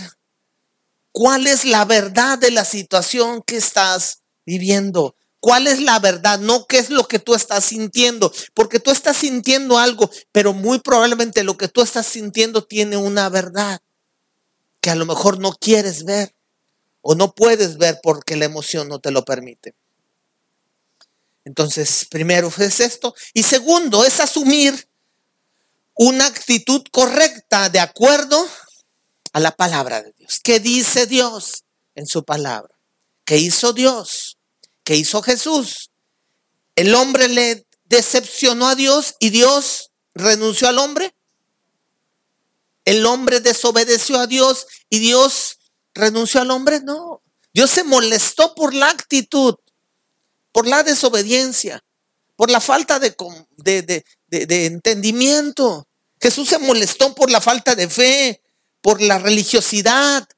[1.12, 5.16] cuál es la verdad de la situación que estás viviendo.
[5.44, 6.38] ¿Cuál es la verdad?
[6.38, 10.78] No qué es lo que tú estás sintiendo, porque tú estás sintiendo algo, pero muy
[10.78, 13.82] probablemente lo que tú estás sintiendo tiene una verdad
[14.80, 16.34] que a lo mejor no quieres ver
[17.02, 19.74] o no puedes ver porque la emoción no te lo permite.
[21.44, 23.14] Entonces, primero es esto.
[23.34, 24.88] Y segundo, es asumir
[25.92, 28.48] una actitud correcta de acuerdo
[29.34, 30.40] a la palabra de Dios.
[30.42, 31.64] ¿Qué dice Dios
[31.94, 32.74] en su palabra?
[33.26, 34.38] ¿Qué hizo Dios?
[34.84, 35.90] ¿Qué hizo Jesús?
[36.76, 41.14] El hombre le decepcionó a Dios y Dios renunció al hombre?
[42.84, 45.58] ¿El hombre desobedeció a Dios y Dios
[45.94, 46.80] renunció al hombre?
[46.80, 47.22] No.
[47.54, 49.54] Dios se molestó por la actitud,
[50.52, 51.82] por la desobediencia,
[52.36, 53.14] por la falta de,
[54.66, 55.88] entendimiento.
[56.20, 58.42] Jesús se molestó por la falta de fe,
[58.82, 60.28] por la religiosidad,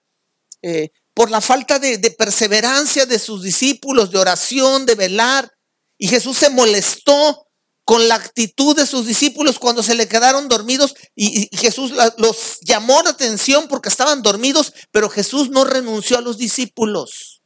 [0.63, 5.51] eh, por la falta de, perseverancia de sus discípulos, de oración, de velar.
[5.97, 7.49] Y Jesús se molestó
[7.87, 13.01] con la actitud de sus discípulos cuando se le quedaron dormidos y, Jesús los llamó
[13.03, 17.41] la atención porque estaban dormidos, pero Jesús no renunció a los discípulos.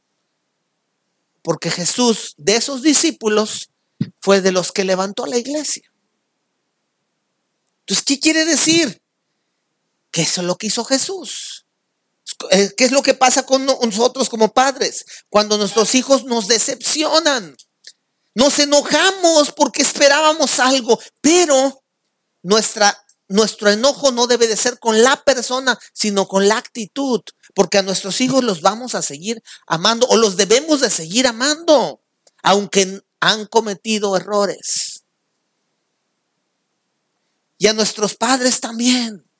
[1.41, 3.69] Porque Jesús de esos discípulos
[4.19, 5.89] fue de los que levantó la iglesia.
[7.83, 9.01] Entonces, ¿qué quiere decir?
[10.11, 11.65] Que eso es lo que hizo Jesús.
[12.49, 15.05] Eh, ¿Qué es lo que pasa con nosotros como padres?
[15.29, 17.55] Cuando nuestros hijos nos decepcionan.
[18.33, 21.83] Nos enojamos porque esperábamos algo, pero
[22.43, 27.21] nuestra, nuestro enojo no debe de ser con la persona, sino con la actitud,
[27.53, 32.01] porque a nuestros hijos los vamos a seguir amando o los debemos de seguir amando,
[32.41, 35.03] aunque han cometido errores.
[37.57, 39.30] Y a nuestros padres también.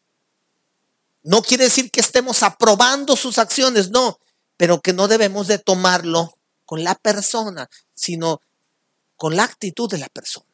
[1.24, 4.20] No quiere decir que estemos aprobando sus acciones, no,
[4.58, 8.42] pero que no debemos de tomarlo con la persona, sino
[9.18, 10.48] con la actitud de la persona.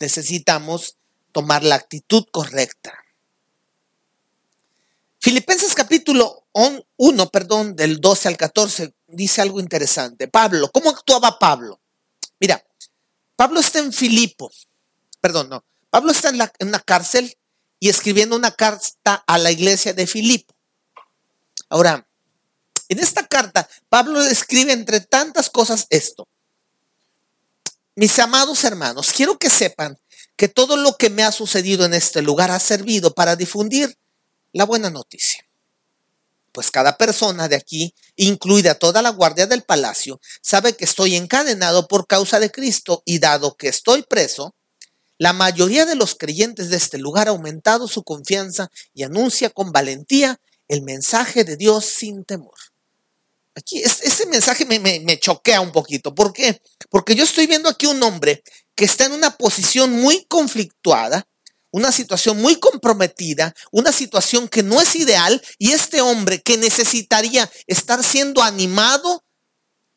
[0.00, 0.96] Necesitamos
[1.32, 2.92] tomar la actitud correcta.
[5.18, 10.28] Filipenses capítulo 1, perdón, del 12 al 14, dice algo interesante.
[10.28, 11.80] Pablo, ¿cómo actuaba Pablo?
[12.38, 12.64] Mira,
[13.34, 14.50] Pablo está en Filipo,
[15.20, 17.36] perdón, no, Pablo está en, la, en una cárcel
[17.80, 20.54] y escribiendo una carta a la iglesia de Filipo.
[21.68, 22.06] Ahora,
[22.88, 26.28] en esta carta, Pablo escribe entre tantas cosas esto.
[27.96, 29.98] Mis amados hermanos, quiero que sepan
[30.36, 33.96] que todo lo que me ha sucedido en este lugar ha servido para difundir
[34.52, 35.44] la buena noticia.
[36.52, 41.88] Pues cada persona de aquí, incluida toda la guardia del palacio, sabe que estoy encadenado
[41.88, 44.54] por causa de Cristo y dado que estoy preso,
[45.18, 49.72] la mayoría de los creyentes de este lugar ha aumentado su confianza y anuncia con
[49.72, 52.54] valentía el mensaje de Dios sin temor.
[53.54, 56.12] Aquí ese mensaje me, me, choquea un poquito.
[56.12, 56.60] ¿Por qué?
[56.90, 58.42] Porque yo estoy viendo aquí un hombre
[58.74, 61.28] que está en una posición muy conflictuada,
[61.70, 67.48] una situación muy comprometida, una situación que no es ideal y este hombre que necesitaría
[67.68, 69.24] estar siendo animado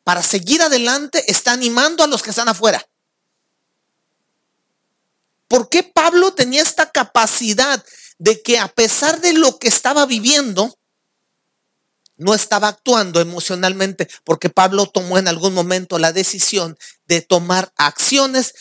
[0.04, 2.87] para seguir adelante está animando a los que están afuera.
[5.48, 7.84] ¿Por qué Pablo tenía esta capacidad
[8.18, 10.78] de que a pesar de lo que estaba viviendo,
[12.18, 14.08] no estaba actuando emocionalmente?
[14.24, 16.76] Porque Pablo tomó en algún momento la decisión
[17.06, 18.54] de tomar acciones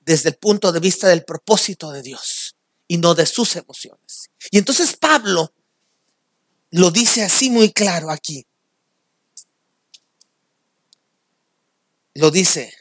[0.00, 4.30] desde el punto de vista del propósito de Dios y no de sus emociones.
[4.50, 5.54] Y entonces Pablo
[6.70, 8.46] lo dice así muy claro aquí.
[12.14, 12.72] Lo dice,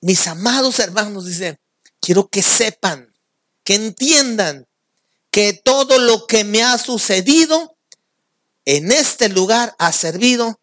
[0.00, 1.60] mis amados hermanos, dice,
[2.00, 3.14] quiero que sepan,
[3.62, 4.66] que entiendan
[5.30, 7.76] que todo lo que me ha sucedido
[8.64, 10.60] en este lugar ha servido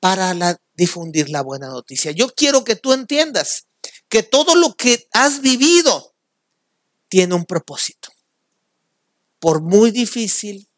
[0.00, 2.10] para difundir la buena noticia.
[2.12, 3.66] Yo quiero que tú entiendas
[4.08, 6.14] que todo lo que has vivido
[7.08, 8.08] tiene un propósito,
[9.38, 10.68] por muy difícil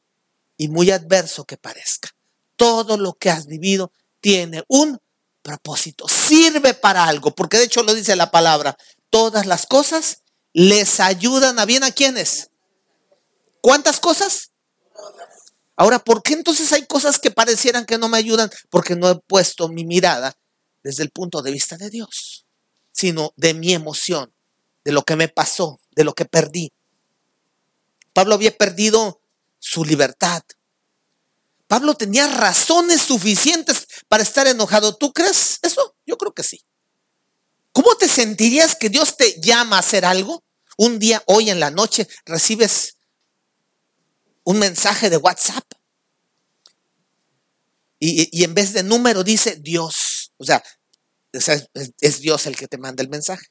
[0.56, 2.10] y muy adverso que parezca.
[2.56, 4.98] Todo lo que has vivido tiene un
[5.42, 8.76] propósito, sirve para algo, porque de hecho lo dice la palabra,
[9.12, 10.22] todas las cosas
[10.54, 12.48] les ayudan a bien a quienes.
[13.60, 14.52] ¿Cuántas cosas?
[15.76, 18.50] Ahora, ¿por qué entonces hay cosas que parecieran que no me ayudan?
[18.70, 20.34] Porque no he puesto mi mirada
[20.82, 22.46] desde el punto de vista de Dios,
[22.92, 24.32] sino de mi emoción,
[24.82, 26.72] de lo que me pasó, de lo que perdí.
[28.14, 29.20] Pablo había perdido
[29.58, 30.42] su libertad.
[31.66, 34.96] Pablo tenía razones suficientes para estar enojado.
[34.96, 35.96] ¿Tú crees eso?
[36.06, 36.64] Yo creo que sí.
[37.72, 40.44] ¿Cómo te sentirías que Dios te llama a hacer algo?
[40.76, 42.96] Un día, hoy en la noche, recibes
[44.44, 45.64] un mensaje de WhatsApp
[48.04, 50.32] y, en vez de número dice Dios.
[50.36, 50.60] O sea,
[51.32, 53.46] es, Dios el que te manda el mensaje.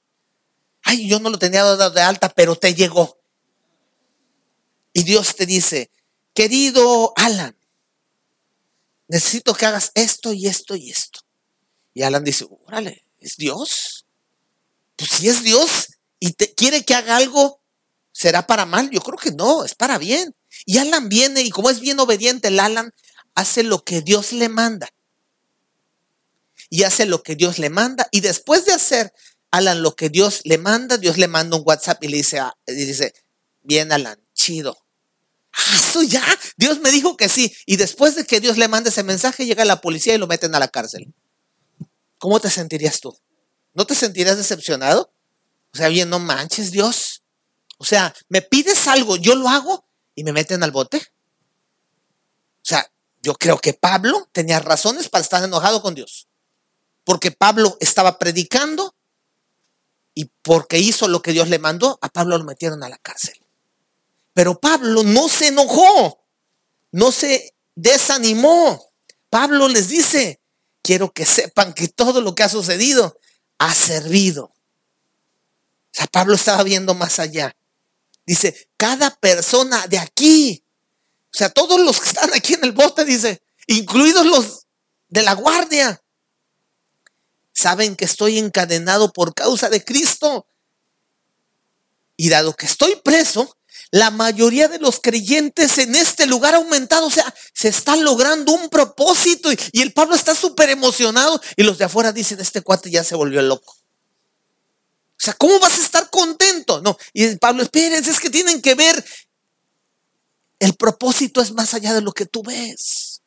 [0.84, 3.18] Ay, yo no lo tenía dado de alta, pero te llegó.
[4.92, 5.90] Y Dios te dice,
[6.34, 7.58] querido Alan,
[9.08, 11.22] necesito que hagas esto y esto y esto.
[11.94, 14.01] Y Alan dice, órale, ¿es Dios?
[15.02, 15.88] Pues si es Dios
[16.20, 17.60] y te quiere que haga algo,
[18.12, 18.91] ¿será para mal?
[18.91, 20.36] Yo creo que no, es para bien.
[20.64, 22.93] Y Alan viene y como es bien obediente, el Alan
[23.34, 24.89] hace lo que Dios le manda.
[26.70, 28.08] y hace lo que Dios le manda.
[28.12, 29.12] Y después de hacer
[29.49, 33.14] Alan lo que Dios le manda, Dios le manda un WhatsApp y le dice, dice
[33.64, 34.78] bien Alan, chido.
[35.54, 36.24] Ah, eso ya,
[36.58, 37.52] Dios me dijo que sí.
[37.66, 40.54] Y después de que Dios le manda ese mensaje, llega la policía y lo meten
[40.54, 41.12] a la cárcel.
[42.20, 43.18] ¿Cómo te sentirías tú?
[43.74, 45.14] ¿No te sentirías decepcionado?
[45.74, 47.24] O sea, bien, no manches, Dios.
[47.78, 50.98] O sea, me pides algo, yo lo hago y me meten al bote.
[50.98, 52.92] O sea,
[53.22, 56.28] yo creo que Pablo tenía razones para estar enojado con Dios.
[57.04, 58.94] Porque Pablo estaba predicando
[60.14, 63.40] y porque hizo lo que Dios le mandó, a Pablo lo metieron a la cárcel.
[64.34, 66.24] Pero Pablo no se enojó,
[66.92, 68.94] no se desanimó.
[69.30, 70.42] Pablo les dice,
[70.82, 73.18] quiero que sepan que todo lo que ha sucedido
[73.62, 74.45] ha servido.
[74.45, 74.53] O
[75.91, 77.55] sea, Pablo estaba viendo más allá.
[78.26, 80.64] Dice, cada persona de aquí,
[81.26, 84.66] o sea, todos los que están aquí en el bote, dice, incluidos los
[85.09, 86.01] de la guardia,
[87.53, 90.47] saben que estoy encadenado por causa de Cristo.
[92.18, 93.57] Y dado que estoy preso,
[93.92, 98.54] la mayoría de los creyentes en este lugar ha aumentado, o sea, se está logrando
[98.54, 102.89] un propósito y, el Pablo está súper emocionado y los de afuera dicen, este cuate
[102.89, 103.74] ya se volvió loco.
[103.74, 106.82] O sea, ¿cómo vas a estar contento?
[106.82, 109.06] No, y el Pablo, espérense, es que tienen que ver,
[110.60, 113.22] el propósito es más allá de lo que tú ves.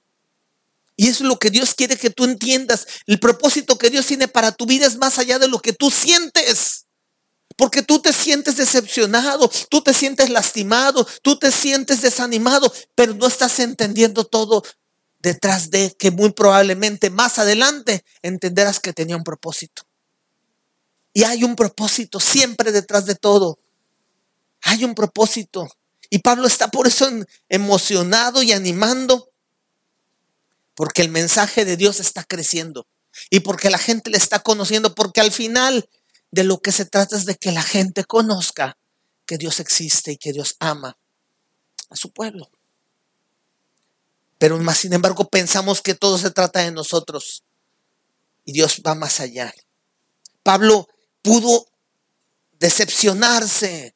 [0.96, 2.86] Y es lo que Dios quiere que tú entiendas.
[3.06, 5.90] El propósito que Dios tiene para tu vida es más allá de lo que tú
[5.90, 6.83] sientes.
[7.56, 13.26] Porque tú te sientes decepcionado, tú te sientes lastimado, tú te sientes desanimado, pero no
[13.26, 14.62] estás entendiendo todo
[15.20, 19.82] detrás de que muy probablemente más adelante entenderás que tenía un propósito.
[21.12, 23.58] Y hay un propósito siempre detrás de todo.
[24.62, 25.68] Hay un propósito.
[26.10, 27.08] Y Pablo está por eso
[27.48, 29.30] emocionado y animando
[30.74, 32.86] porque el mensaje de Dios está creciendo
[33.30, 35.88] y porque la gente le está conociendo, porque al final
[36.34, 38.76] de lo que se trata es de que la gente conozca
[39.24, 40.96] que Dios existe y que Dios ama
[41.90, 42.50] a su pueblo.
[44.38, 47.44] Pero más sin embargo pensamos que todo se trata de nosotros
[48.44, 49.54] y Dios va más allá.
[50.42, 50.88] Pablo
[51.22, 51.68] pudo
[52.58, 53.93] decepcionarse,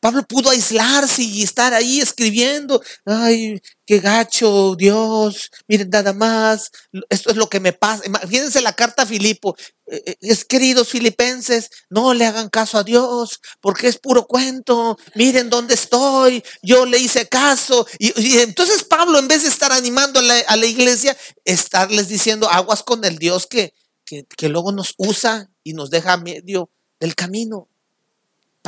[0.00, 6.70] Pablo pudo aislarse y estar ahí escribiendo, ay, qué gacho, Dios, miren nada más,
[7.08, 8.04] esto es lo que me pasa.
[8.28, 12.84] Fíjense la carta a Filipo, eh, eh, es queridos filipenses, no le hagan caso a
[12.84, 17.86] Dios, porque es puro cuento, miren dónde estoy, yo le hice caso.
[17.98, 23.04] Y, entonces Pablo, en vez de estar animando a la, iglesia, estarles diciendo, aguas con
[23.04, 23.74] el Dios que,
[24.04, 26.70] que, que luego nos usa y nos deja a medio
[27.00, 27.68] del camino.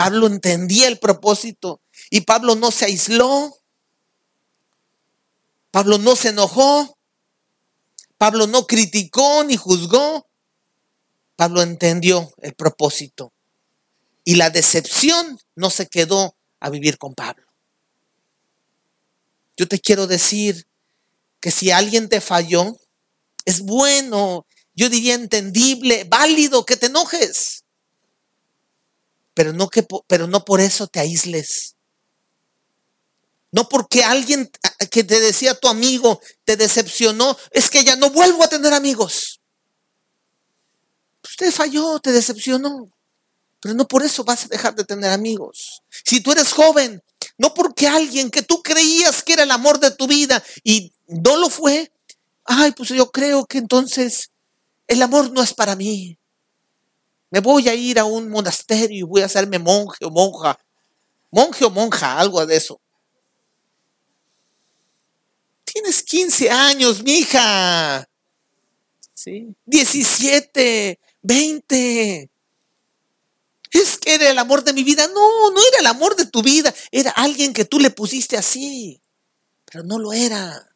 [0.01, 3.55] Pablo entendía el propósito y Pablo no se aisló.
[5.70, 6.96] Pablo no se enojó.
[8.16, 10.26] Pablo no criticó ni juzgó.
[11.36, 13.34] Pablo entendió el propósito.
[14.24, 17.44] Y la decepción no se quedó a vivir con Pablo.
[19.55, 20.66] Yo te quiero decir
[21.40, 22.74] que si alguien te falló,
[23.44, 27.64] es bueno, yo diría entendible, válido que te enojes
[29.35, 31.76] pero no, que, pero no por eso te aísles.
[33.53, 34.51] No porque alguien
[34.91, 39.41] que te decía tu amigo te decepcionó, es que ya no vuelvo a tener amigos.
[41.22, 42.91] Usted falló, te decepcionó,
[43.61, 45.83] pero no por eso vas a dejar de tener amigos.
[46.05, 47.03] Si tú eres joven,
[47.39, 51.37] no porque alguien que tú creías que era el amor de tu vida y no
[51.37, 51.93] lo fue,
[52.45, 54.31] ay, pues yo creo que entonces
[54.87, 56.20] el amor no es para mí.
[57.31, 60.59] Me voy a ir a un monasterio y voy a hacerme monje o monja.
[61.31, 62.81] Monje o monja, algo de eso.
[65.64, 68.09] Tienes 15 años, mija.
[69.14, 69.55] ¿Sí?
[69.64, 72.31] 17, 20.
[73.70, 75.07] Es que era el amor de mi vida.
[75.07, 76.74] No, no era el amor de tu vida.
[76.91, 79.01] Era alguien que tú le pusiste así.
[79.66, 80.74] Pero no lo era.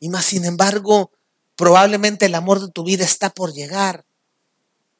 [0.00, 1.12] Y más sin embargo,
[1.56, 4.06] probablemente el amor de tu vida está por llegar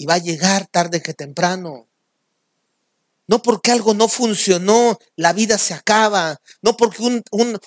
[0.03, 1.87] y va a llegar tarde que temprano.
[3.29, 6.41] No porque algo no funcionó, la vida se acaba.
[6.61, 7.23] No porque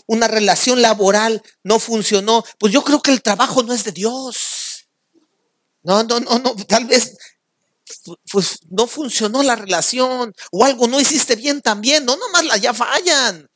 [0.06, 2.44] una relación laboral no funcionó.
[2.60, 4.86] Pues yo creo que el trabajo no es de Dios.
[5.82, 6.56] No, no, no, no.
[6.68, 7.16] Tal vez
[8.30, 12.04] pues no funcionó la relación o algo no hiciste bien también.
[12.04, 13.50] No, nomás ya fallan.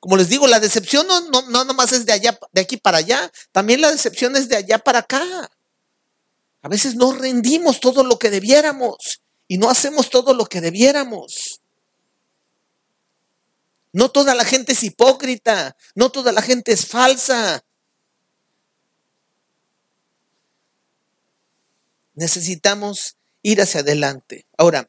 [0.00, 2.98] Como les digo, la decepción no, no, no nomás es de allá, de aquí para
[2.98, 3.30] allá.
[3.52, 5.48] También la decepción es de allá para acá.
[6.64, 11.60] A veces no rendimos todo lo que debiéramos y no hacemos todo lo que debiéramos.
[13.92, 17.62] No toda la gente es hipócrita, no toda la gente es falsa.
[22.14, 24.46] Necesitamos ir hacia adelante.
[24.56, 24.88] Ahora,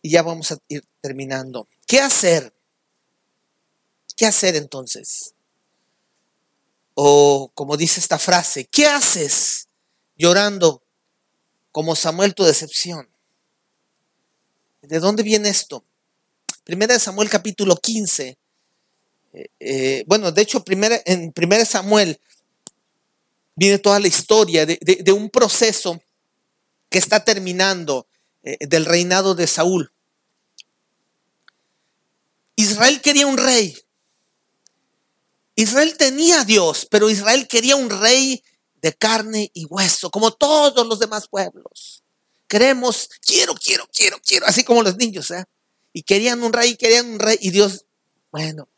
[0.00, 1.68] y ya vamos a ir terminando.
[1.86, 2.54] ¿Qué hacer?
[4.16, 5.34] ¿Qué hacer entonces?
[6.94, 9.68] O como dice esta frase, ¿qué haces
[10.16, 10.82] llorando
[11.70, 13.08] como Samuel tu decepción?
[14.82, 15.84] ¿De dónde viene esto?
[16.64, 18.38] Primera de Samuel capítulo 15.
[19.32, 22.20] Eh, eh, bueno, de hecho, en Primera Samuel
[23.54, 26.02] viene toda la historia de, un proceso
[26.90, 28.06] que está terminando
[28.42, 29.92] eh, del reinado de Saúl.
[32.56, 33.76] Israel quería un rey.
[35.54, 38.42] Israel tenía a Dios, pero Israel quería un rey
[38.80, 42.02] de carne y hueso, como todos los demás pueblos.
[42.48, 45.44] Queremos, quiero, quiero, quiero, quiero, así como los niños, ¿eh?
[45.92, 47.84] Y querían un rey, querían un rey, y Dios,
[48.30, 48.68] bueno,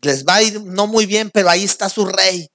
[0.00, 2.51] les va a ir no muy bien, pero ahí está su rey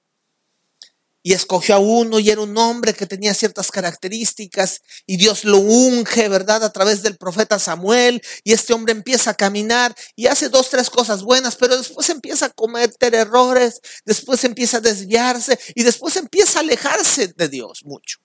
[1.28, 5.58] y escogió a uno y era un hombre que tenía ciertas características y Dios lo
[5.58, 6.64] unge, ¿verdad?
[6.64, 10.90] A través del profeta Samuel y este hombre empieza a caminar y hace dos, tres
[10.90, 16.60] cosas buenas, pero después empieza a cometer errores, después empieza a desviarse y después empieza
[16.60, 18.20] a alejarse de Dios mucho.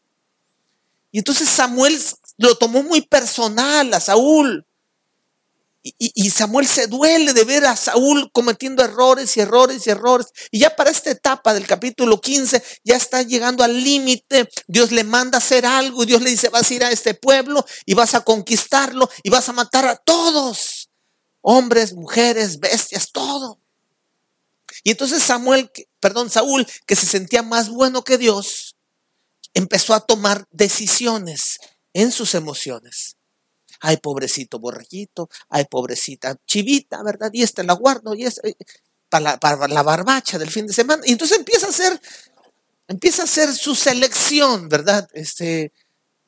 [1.11, 2.01] Y entonces Samuel
[2.39, 4.65] lo tomó muy personal a Saúl
[5.85, 10.29] y, Samuel se duele de ver a Saúl cometiendo errores y errores y errores.
[10.53, 14.49] Y ya para esta etapa del capítulo 15 ya está llegando al límite.
[14.69, 16.07] Dios le manda hacer algo.
[16.07, 19.49] Dios le dice, vas a ir a este pueblo y vas a conquistarlo y vas
[19.49, 20.89] a matar a todos.
[21.41, 23.59] Hombres, mujeres, bestias, todo.
[24.85, 25.69] Y entonces Samuel,
[25.99, 28.77] perdón, Saúl, que se sentía más bueno que Dios,
[29.53, 31.59] empezó a tomar decisiones
[31.93, 33.17] en sus emociones
[33.83, 37.31] ay, pobrecito borreguito, ay, pobrecita chivita, ¿verdad?
[37.33, 38.57] Y esta la guardo, y esta, eh,
[39.11, 41.03] para la, barbacha del fin de semana.
[41.05, 42.01] Y entonces empieza a hacer,
[42.89, 45.09] empieza a hacer su selección, ¿verdad?
[45.13, 45.73] Este,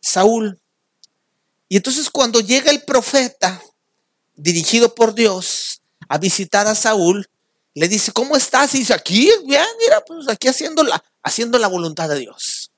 [0.00, 0.60] Saúl.
[1.68, 3.62] Y entonces cuando llega el profeta,
[4.34, 7.28] dirigido por Dios, a visitar a Saúl,
[7.72, 8.74] le dice, ¿cómo estás?
[8.74, 12.70] Y dice, aquí, bien, mira, pues aquí haciendo la, haciendo la voluntad de Dios.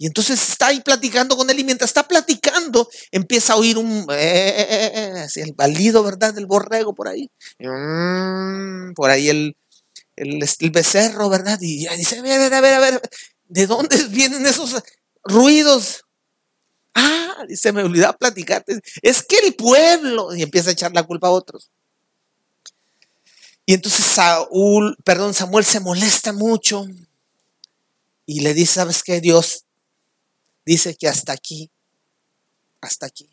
[0.00, 4.06] Y entonces está ahí platicando con él y mientras está platicando empieza a oír un,
[4.10, 6.32] eh, el balido, ¿verdad?
[6.32, 7.30] Del borrego por ahí.
[7.58, 9.54] Mm, por ahí el,
[10.16, 11.58] el, becerro, ¿verdad?
[11.60, 13.02] Y dice, a ver, a ver, a ver,
[13.46, 14.82] ¿de dónde vienen esos
[15.22, 16.02] ruidos?
[16.94, 18.80] Ah, se me olvidó platicarte.
[19.02, 21.68] Es que el pueblo, y empieza a echar la culpa a otros.
[23.66, 26.86] Y entonces Saúl, perdón, Samuel se molesta mucho
[28.24, 29.20] y le dice, ¿sabes qué?
[29.20, 29.66] Dios
[30.64, 31.70] dice que hasta aquí,
[32.80, 33.28] hasta aquí,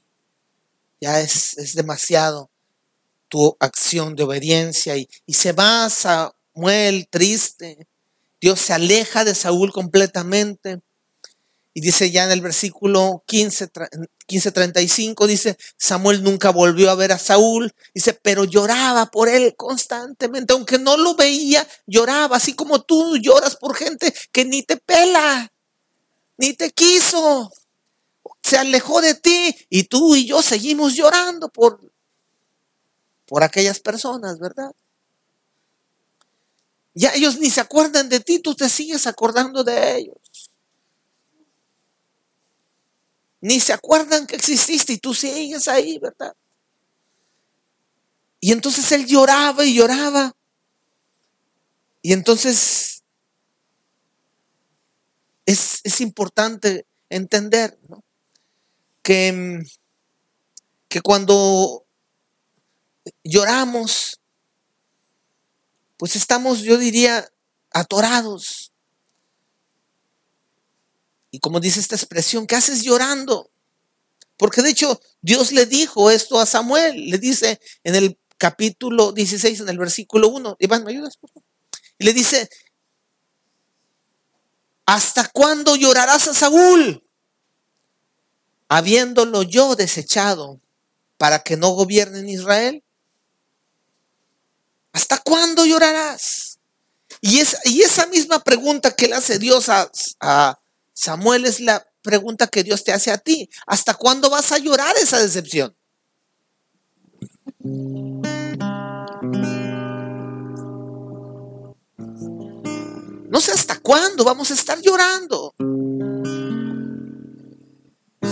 [0.99, 2.49] ya es, demasiado
[3.27, 7.87] tu acción de obediencia y, se va Samuel triste.
[8.39, 10.79] Dios se aleja de Saúl completamente.
[11.73, 13.69] Y dice ya en el versículo 15,
[14.27, 17.71] 15:35, dice, Samuel nunca volvió a ver a Saúl.
[17.93, 23.55] Dice, pero lloraba por él constantemente, aunque no lo veía, lloraba, así como tú lloras
[23.57, 25.51] por gente que ni te pela
[26.37, 27.51] ni te quiso.
[28.41, 31.81] Se alejó de ti y tú y yo seguimos llorando por,
[33.25, 34.71] por aquellas personas, ¿verdad?
[36.93, 40.17] Ya ellos ni se acuerdan de ti, tú te sigues acordando de ellos.
[43.41, 46.35] Ni se acuerdan que exististe y tú sigues ahí, ¿verdad?
[48.39, 50.35] Y entonces él lloraba y lloraba.
[52.01, 52.96] Y entonces
[55.47, 57.79] es, importante entender
[59.01, 59.63] que,
[60.89, 61.85] que cuando
[63.23, 64.19] lloramos,
[65.97, 67.27] pues estamos, yo diría,
[67.71, 68.73] atorados.
[71.31, 73.49] Y como dice esta expresión, ¿qué haces llorando?
[74.35, 79.61] Porque de hecho Dios le dijo esto a Samuel, le dice en el capítulo 16,
[79.61, 81.17] en el versículo 1, Iván, ¿me ayudas?
[81.97, 82.49] Y le dice,
[84.87, 87.03] ¿Hasta cuándo llorarás a Saúl?
[88.69, 90.61] Habiéndolo yo desechado
[91.17, 92.83] para que no gobierne en Israel.
[94.93, 96.59] ¿Hasta cuándo llorarás?
[97.19, 100.57] Y, esa misma pregunta que le hace Dios a, a
[100.93, 103.49] Samuel es la pregunta que Dios te hace a ti.
[103.65, 105.75] ¿Hasta cuándo vas a llorar esa decepción?
[113.37, 115.53] No sé hasta cuándo vamos a estar llorando.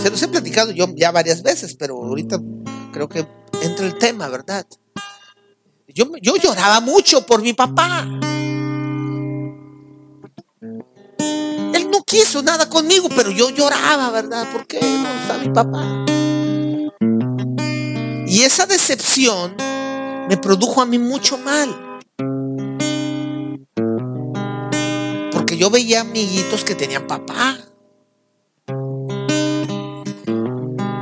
[0.02, 2.40] Se los he platicado yo ya varias veces, pero ahorita
[2.92, 3.24] creo que
[3.62, 4.66] entra el tema, ¿verdad?
[5.86, 8.04] Yo, yo lloraba mucho por mi papá.
[12.04, 14.50] quiso nada conmigo, pero yo lloraba, ¿verdad?
[14.50, 16.04] ¿Por qué no está mi papá?
[18.26, 19.54] Y esa decepción
[20.28, 21.85] me produjo a mí mucho mal.
[25.56, 27.58] Yo veía amiguitos que tenían papá.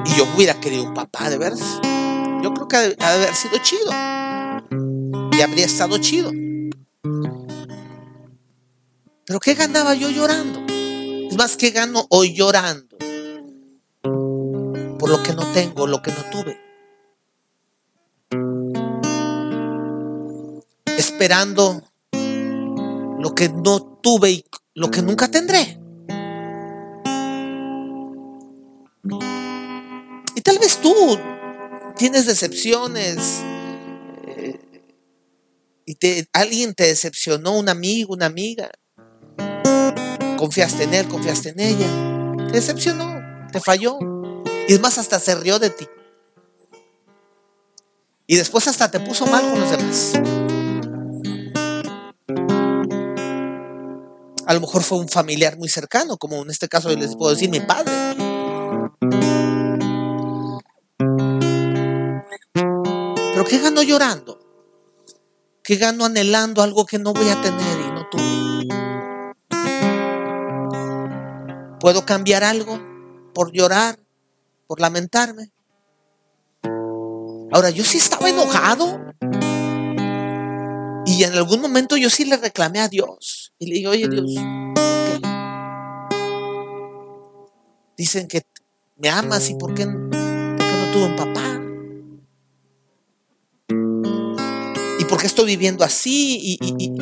[0.07, 1.81] Y yo hubiera querido un papá, de veras.
[2.43, 3.91] Yo creo que ha de haber sido chido.
[5.33, 6.31] Y habría estado chido.
[9.27, 10.61] Pero ¿qué ganaba yo llorando?
[10.69, 12.97] Es más, ¿qué gano hoy llorando?
[14.03, 16.61] Por lo que no tengo, lo que no tuve.
[20.97, 21.83] Esperando
[23.25, 24.45] lo que no tuve y
[24.75, 25.81] lo que nunca tendré.
[30.35, 30.95] Y tal vez tú
[31.97, 33.41] tienes decepciones
[34.27, 34.61] eh,
[35.87, 38.71] y te, alguien te decepcionó, un amigo, una amiga.
[40.37, 42.47] Confiaste en él, confiaste en ella.
[42.49, 43.99] Te decepcionó, te falló.
[44.69, 45.87] Y es más, hasta se rió de ti.
[48.27, 50.13] Y después hasta te puso mal con los demás.
[54.47, 57.49] A lo mejor fue un familiar muy cercano, como en este caso les puedo decir
[57.51, 57.93] mi padre.
[62.53, 64.39] Pero ¿qué gano llorando?
[65.63, 68.69] ¿Qué gano anhelando algo que no voy a tener y no tuve?
[71.81, 72.79] ¿Puedo cambiar algo
[73.33, 73.99] por llorar,
[74.67, 75.53] por lamentarme?
[77.51, 79.01] Ahora, yo sí estaba enojado.
[81.17, 83.53] Y en algún momento yo sí le reclamé a Dios.
[83.61, 84.35] Y le dije, oye Dios,
[84.75, 85.29] ¿por qué?
[87.97, 88.43] Dicen que
[88.97, 91.61] me amas y ¿por qué, por qué no tuve un papá?
[94.99, 96.37] ¿Y por qué estoy viviendo así?
[96.43, 96.93] Y, y, y,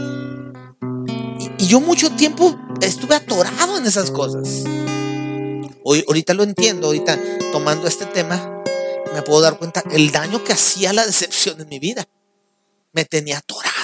[1.56, 4.64] y yo mucho tiempo estuve atorado en esas cosas.
[5.84, 7.18] Hoy, ahorita lo entiendo, ahorita
[7.50, 8.62] tomando este tema,
[9.14, 12.06] me puedo dar cuenta el daño que hacía la decepción en mi vida.
[12.92, 13.81] Me tenía atorado.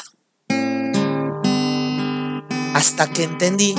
[2.74, 3.74] Hasta que entendí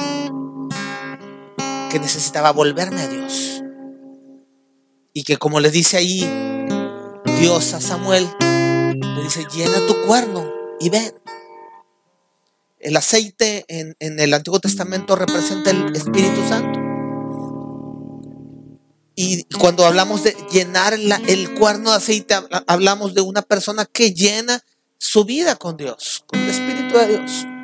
[1.89, 3.63] que necesitaba volverme a Dios.
[5.13, 6.29] Y que como le dice ahí
[7.39, 11.13] Dios a Samuel, le dice, llena tu cuerno y ven.
[12.79, 16.79] El aceite en, en el Antiguo Testamento representa el Espíritu Santo.
[19.15, 22.35] Y cuando hablamos de llenar el cuerno de aceite,
[22.67, 24.63] hablamos de una persona que llena
[24.97, 27.58] su vida con Dios, con el Espíritu de Dios.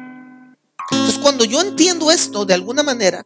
[0.92, 3.26] Entonces, cuando yo entiendo esto de alguna manera,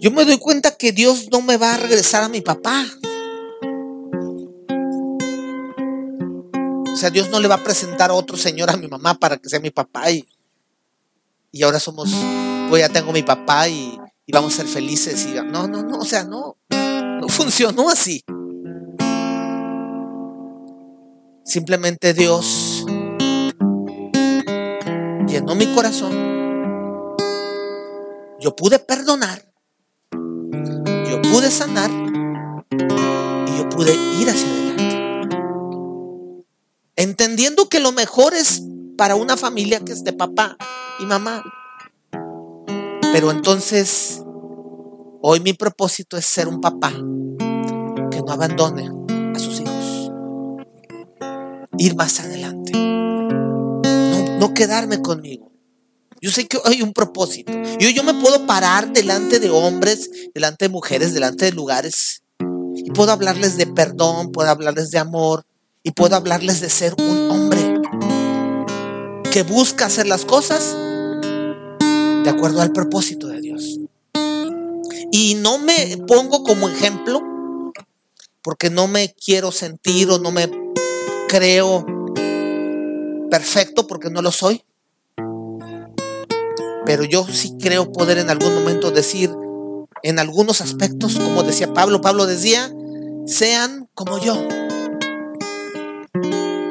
[0.00, 2.86] yo me doy cuenta que Dios no me va a regresar a mi papá.
[6.92, 9.36] O sea, Dios no le va a presentar a otro señor a mi mamá para
[9.36, 10.26] que sea mi papá y,
[11.52, 12.10] y ahora somos,
[12.68, 15.26] pues ya tengo mi papá y, y vamos a ser felices.
[15.26, 18.22] Y, no, no, no, o sea, no, no funcionó así.
[21.44, 22.69] Simplemente Dios
[25.30, 26.12] llenó mi corazón.
[28.40, 29.52] Yo pude perdonar.
[30.12, 31.90] Yo pude sanar.
[33.46, 34.80] Y yo pude ir hacia adelante.
[36.96, 38.62] Entendiendo que lo mejor es
[38.96, 40.56] para una familia que es de papá
[40.98, 41.42] y mamá.
[43.12, 44.22] Pero entonces,
[45.22, 48.90] hoy mi propósito es ser un papá que no abandone
[49.34, 50.12] a sus hijos.
[51.78, 52.89] Ir más adelante.
[54.40, 55.52] No, quedarme conmigo.
[56.22, 57.52] Yo sé que hay un propósito.
[57.78, 62.22] Yo, yo me puedo parar delante de hombres, delante de mujeres, delante de lugares.
[62.74, 65.44] Y puedo hablarles de perdón, puedo hablarles de amor.
[65.82, 67.80] Y puedo hablarles de ser un hombre
[69.30, 70.74] que busca hacer las cosas
[72.24, 73.78] de acuerdo al propósito de Dios.
[75.12, 77.20] Y no me pongo como ejemplo
[78.42, 80.50] porque no me quiero sentir o no me
[81.28, 81.99] creo
[83.30, 84.64] perfecto porque no lo soy.
[86.84, 89.30] Pero yo sí creo poder en algún momento decir,
[90.02, 92.72] en algunos aspectos, como decía Pablo, Pablo decía,
[93.26, 94.36] sean como yo.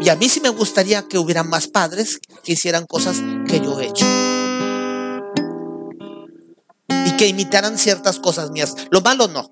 [0.02, 3.80] Y a mí sí me gustaría que hubieran más padres que hicieran cosas que yo
[3.80, 4.06] he hecho.
[7.06, 8.76] Y que imitaran ciertas cosas mías.
[8.92, 9.52] Lo malo no,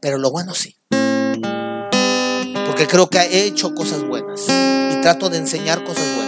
[0.00, 0.76] pero lo bueno sí.
[2.66, 6.23] Porque creo que he hecho cosas buenas y trato de enseñar cosas buenas.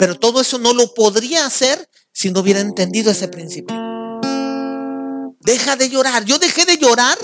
[0.00, 3.76] Pero todo eso no lo podría hacer si no hubiera entendido ese principio.
[5.40, 6.24] Deja de llorar.
[6.24, 7.18] Yo dejé de llorar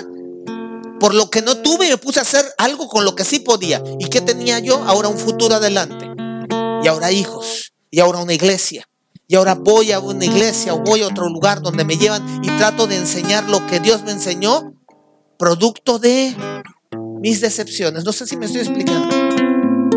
[1.01, 3.39] por lo que no tuve y me puse a hacer algo con lo que sí
[3.39, 3.83] podía.
[3.99, 4.85] ¿Y qué tenía yo?
[4.85, 6.07] Ahora un futuro adelante.
[6.83, 7.73] Y ahora hijos.
[7.91, 8.87] Y ahora una iglesia.
[9.27, 12.49] Y ahora voy a una iglesia o voy a otro lugar donde me llevan y
[12.59, 14.75] trato de enseñar lo que Dios me enseñó,
[15.39, 16.37] producto de
[17.23, 18.05] mis decepciones.
[18.05, 19.17] No sé si me estoy explicando.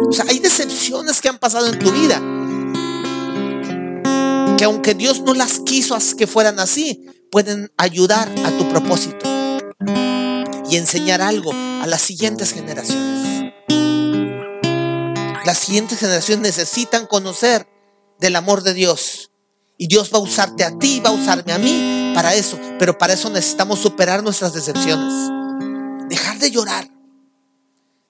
[0.07, 2.21] O sea, hay decepciones que han pasado en tu vida.
[4.59, 9.25] Que aunque Dios no las quiso que fueran así, pueden ayudar a tu propósito
[10.69, 13.53] y enseñar algo a las siguientes generaciones.
[15.45, 17.69] Las siguientes generaciones necesitan conocer
[18.19, 19.31] del amor de Dios.
[19.77, 22.59] Y Dios va a usarte a ti, va a usarme a mí para eso.
[22.77, 25.13] Pero para eso necesitamos superar nuestras decepciones.
[26.09, 26.85] Dejar de llorar.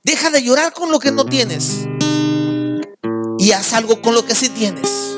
[0.04, 1.86] Deja de llorar con lo que no tienes.
[3.38, 5.09] Y haz algo con lo que sí tienes.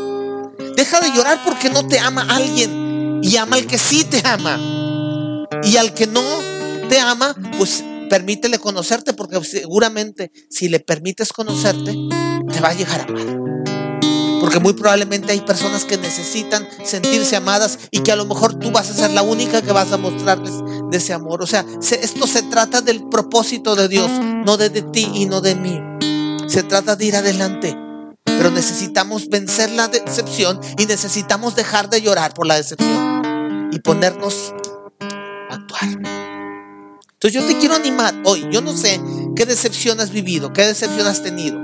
[0.81, 3.19] Deja de llorar porque no te ama alguien.
[3.21, 4.57] Y ama al que sí te ama.
[5.61, 6.23] Y al que no
[6.89, 11.95] te ama, pues permítele conocerte porque seguramente si le permites conocerte,
[12.51, 13.99] te va a llegar a amar.
[14.39, 18.71] Porque muy probablemente hay personas que necesitan sentirse amadas y que a lo mejor tú
[18.71, 20.55] vas a ser la única que vas a mostrarles
[20.89, 21.43] de ese amor.
[21.43, 25.41] O sea, esto se trata del propósito de Dios, no de, de ti y no
[25.41, 25.79] de mí.
[26.49, 27.90] Se trata de ir adelante.
[28.41, 34.51] Pero necesitamos vencer la decepción y necesitamos dejar de llorar por la decepción y ponernos
[34.99, 35.83] a actuar.
[35.83, 38.47] Entonces yo te quiero animar hoy.
[38.51, 38.99] Yo no sé
[39.35, 41.59] qué decepción has vivido, qué decepción has tenido.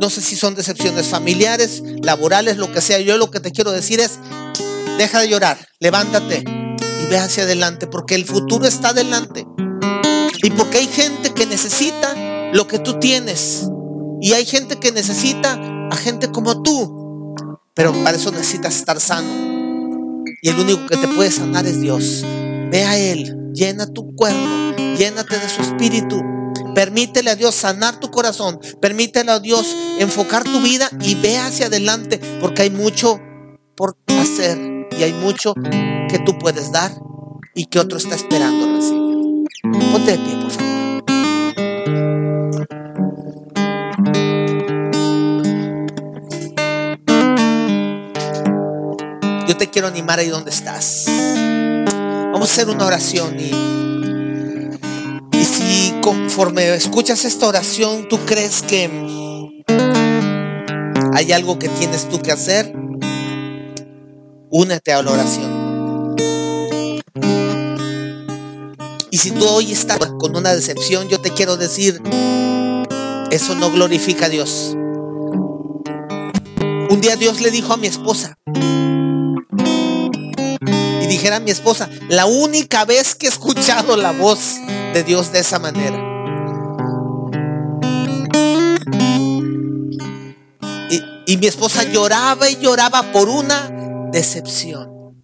[0.00, 2.98] No sé si son decepciones familiares, laborales, lo que sea.
[2.98, 4.18] Yo lo que te quiero decir es,
[4.98, 9.46] deja de llorar, levántate y ve hacia adelante, porque el futuro está adelante.
[10.42, 13.68] Y porque hay gente que necesita lo que tú tienes.
[14.20, 17.34] Y hay gente que necesita a gente como tú.
[17.74, 19.28] Pero para eso necesitas estar sano.
[20.42, 22.24] Y el único que te puede sanar es Dios.
[22.70, 26.22] Ve a Él, llena tu cuerpo, llénate de su espíritu.
[26.74, 31.66] Permítele a Dios sanar tu corazón, permítele a Dios enfocar tu vida y ve hacia
[31.66, 33.20] adelante, porque hay mucho
[33.76, 36.92] por hacer y hay mucho que tú puedes dar
[37.54, 39.44] y que otro está esperando recibir.
[39.92, 40.69] Ponte de pie, por favor.
[49.50, 51.06] Yo te quiero animar ahí donde estás.
[51.08, 53.50] Vamos a hacer una oración y,
[55.36, 58.88] y si conforme escuchas esta oración tú crees que
[61.14, 62.72] hay algo que tienes tú que hacer,
[64.50, 66.14] únete a la oración.
[69.10, 72.00] Y si tú hoy estás con una decepción, yo te quiero decir,
[73.32, 74.76] eso no glorifica a Dios.
[76.88, 78.38] Un día Dios le dijo a mi esposa,
[81.20, 84.56] dijera mi esposa, la única vez que he escuchado la voz
[84.94, 85.98] de Dios de esa manera.
[91.26, 93.70] Y, mi esposa lloraba y lloraba por una
[94.10, 95.14] decepción.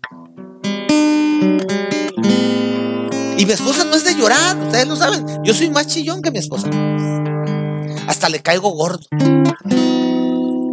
[3.39, 5.25] Y mi esposa no es de llorar, ustedes lo saben.
[5.45, 6.69] Yo soy más chillón que mi esposa.
[8.07, 9.07] Hasta le caigo gordo.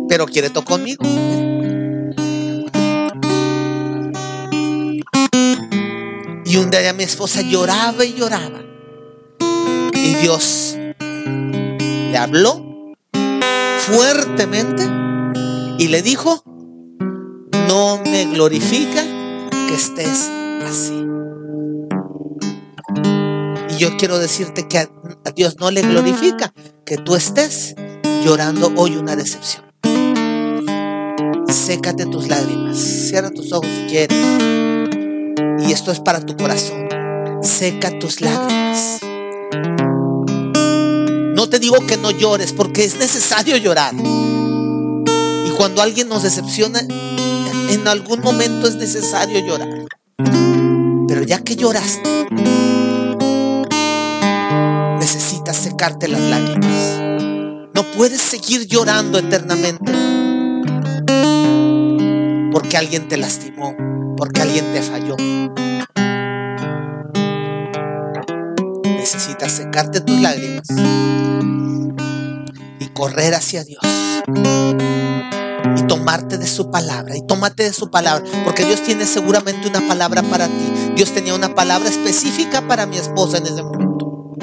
[0.10, 1.02] Pero quiere tocar conmigo.
[6.54, 8.62] Y un día mi esposa lloraba y lloraba.
[9.92, 12.94] Y Dios le habló
[13.80, 14.88] fuertemente
[15.80, 16.44] y le dijo,
[17.68, 19.04] no me glorifica
[19.68, 20.30] que estés
[20.64, 21.04] así.
[23.72, 24.90] Y yo quiero decirte que a,
[25.36, 26.54] Dios no le glorifica
[26.86, 27.74] que tú estés
[28.24, 29.64] llorando hoy una decepción.
[31.48, 34.73] Sécate tus lágrimas, cierra tus ojos si quieres.
[35.60, 36.88] Y esto es para tu corazón.
[37.42, 39.00] Seca tus lágrimas.
[41.36, 43.94] No te digo que no llores porque es necesario llorar.
[43.96, 46.80] Y cuando alguien nos decepciona,
[47.70, 49.86] en algún momento es necesario llorar.
[51.08, 52.28] Pero ya que lloraste,
[55.00, 57.70] necesitas secarte las lágrimas.
[57.74, 59.92] No puedes seguir llorando eternamente
[62.52, 63.76] porque alguien te lastimó,
[64.18, 65.16] porque alguien te falló.
[68.84, 70.68] Necesitas secarte tus lágrimas
[72.80, 73.82] y correr hacia Dios.
[75.78, 77.16] Y tomarte de su palabra.
[77.16, 78.24] Y tómate de su palabra.
[78.44, 80.74] Porque Dios tiene seguramente una palabra para ti.
[80.96, 84.36] Dios tenía una palabra específica para mi esposa en ese momento.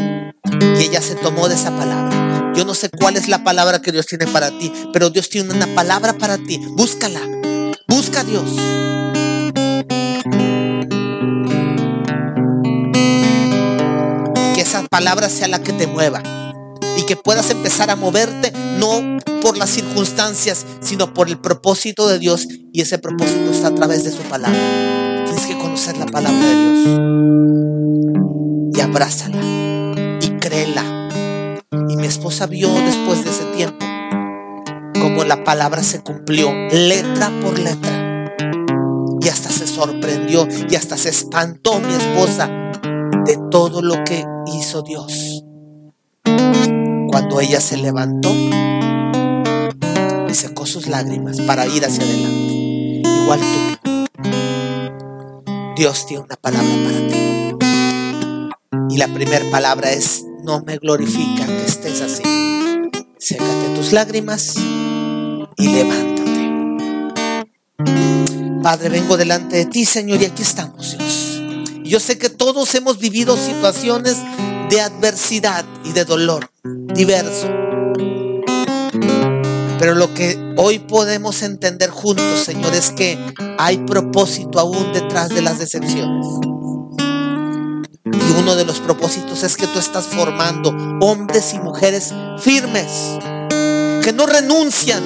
[0.78, 2.52] Y ella se tomó de esa palabra.
[2.54, 4.72] Yo no sé cuál es la palabra que Dios tiene para ti.
[4.92, 6.58] Pero Dios tiene una palabra para ti.
[6.76, 7.20] Búscala.
[7.88, 8.44] Busca a Dios.
[14.90, 16.22] Palabra sea la que te mueva.
[16.96, 22.18] Y que puedas empezar a moverte no por las circunstancias, sino por el propósito de
[22.18, 22.48] Dios.
[22.72, 24.58] Y ese propósito está a través de su palabra.
[25.24, 26.78] Tienes que conocer la palabra de Dios.
[28.74, 29.38] Y abrázala.
[30.20, 31.08] Y créela.
[31.88, 33.86] Y mi esposa vio después de ese tiempo
[35.00, 38.34] cómo la palabra se cumplió letra por letra.
[39.22, 42.69] Y hasta se sorprendió y hasta se espantó mi esposa
[43.30, 45.44] de todo lo que hizo Dios.
[46.24, 48.28] Cuando ella se levantó
[50.28, 54.08] y secó sus lágrimas para ir hacia adelante, igual tú,
[55.76, 57.54] Dios tiene una palabra para ti.
[58.90, 62.24] Y la primera palabra es, no me glorifica que estés así.
[63.16, 64.56] Sécate tus lágrimas
[65.56, 66.20] y levántate.
[68.60, 71.39] Padre, vengo delante de ti, Señor, y aquí estamos, Dios.
[71.90, 74.16] Yo sé que todos hemos vivido situaciones
[74.68, 76.52] de adversidad y de dolor
[76.94, 77.48] diverso.
[79.76, 83.18] Pero lo que hoy podemos entender juntos, Señor, es que
[83.58, 86.28] hay propósito aún detrás de las decepciones.
[88.04, 93.18] Y uno de los propósitos es que tú estás formando hombres y mujeres firmes,
[94.04, 95.02] que no renuncian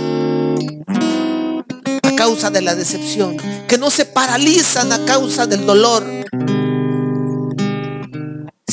[2.02, 6.04] a causa de la decepción, que no se paralizan a causa del dolor,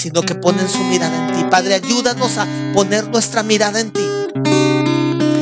[0.02, 1.46] sino que ponen su mirada en ti.
[1.52, 4.02] Padre, ayúdanos a poner nuestra mirada en ti.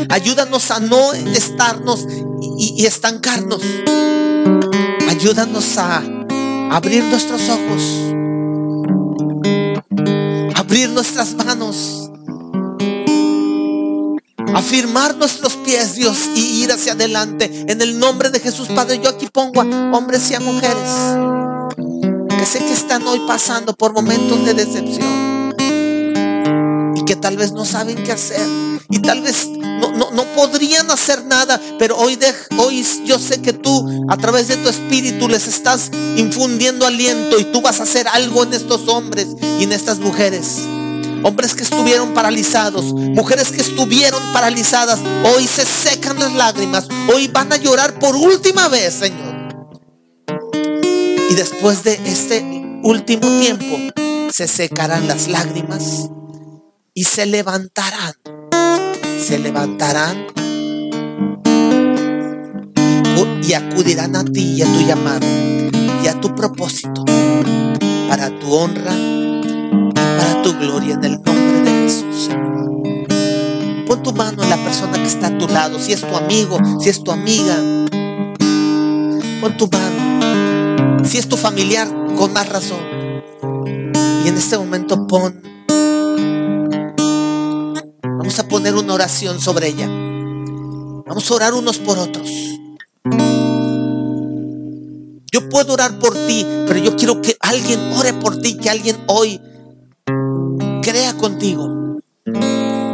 [0.09, 2.05] Ayúdanos a no estarnos
[2.57, 3.61] y, estancarnos.
[5.07, 6.03] Ayúdanos a
[6.71, 7.81] abrir nuestros ojos,
[10.55, 12.11] abrir nuestras manos,
[14.53, 17.65] afirmar nuestros pies, Dios, y ir hacia adelante.
[17.69, 21.48] En el nombre de Jesús, Padre, yo aquí pongo a hombres y a mujeres
[22.39, 25.53] que sé que están hoy pasando por momentos de decepción
[26.95, 28.47] y que tal vez no saben qué hacer
[28.89, 33.51] y tal vez no, no, podrían hacer nada, pero hoy, de, hoy yo sé que
[33.51, 38.07] tú a través de tu espíritu les estás infundiendo aliento y tú vas a hacer
[38.07, 39.27] algo en estos hombres
[39.59, 40.59] y en estas mujeres.
[41.23, 44.99] Hombres que estuvieron paralizados, mujeres que estuvieron paralizadas,
[45.35, 49.28] hoy se secan las lágrimas, hoy van a llorar por última vez, Señor.
[51.29, 52.43] Y después de este
[52.83, 53.77] último tiempo
[54.31, 56.09] se secarán las lágrimas
[56.93, 58.13] y se levantarán.
[59.19, 60.27] Se levantarán
[63.49, 65.25] y acudirán a ti y a tu llamado
[66.03, 67.03] y a tu propósito
[68.07, 72.29] para tu honra y para tu gloria en el nombre de Jesús.
[73.87, 76.59] Pon tu mano en la persona que está a tu lado, si es tu amigo,
[76.79, 77.55] si es tu amiga.
[79.41, 79.88] Pon tu mano
[81.05, 81.87] si es tu familiar,
[82.17, 82.79] con más razón.
[84.23, 85.41] Y en este momento pon,
[88.03, 89.87] vamos a poner una oración sobre ella.
[89.87, 92.29] Vamos a orar unos por otros.
[95.31, 98.97] Yo puedo orar por ti, pero yo quiero que alguien ore por ti, que alguien
[99.07, 99.41] hoy
[100.83, 101.99] crea contigo,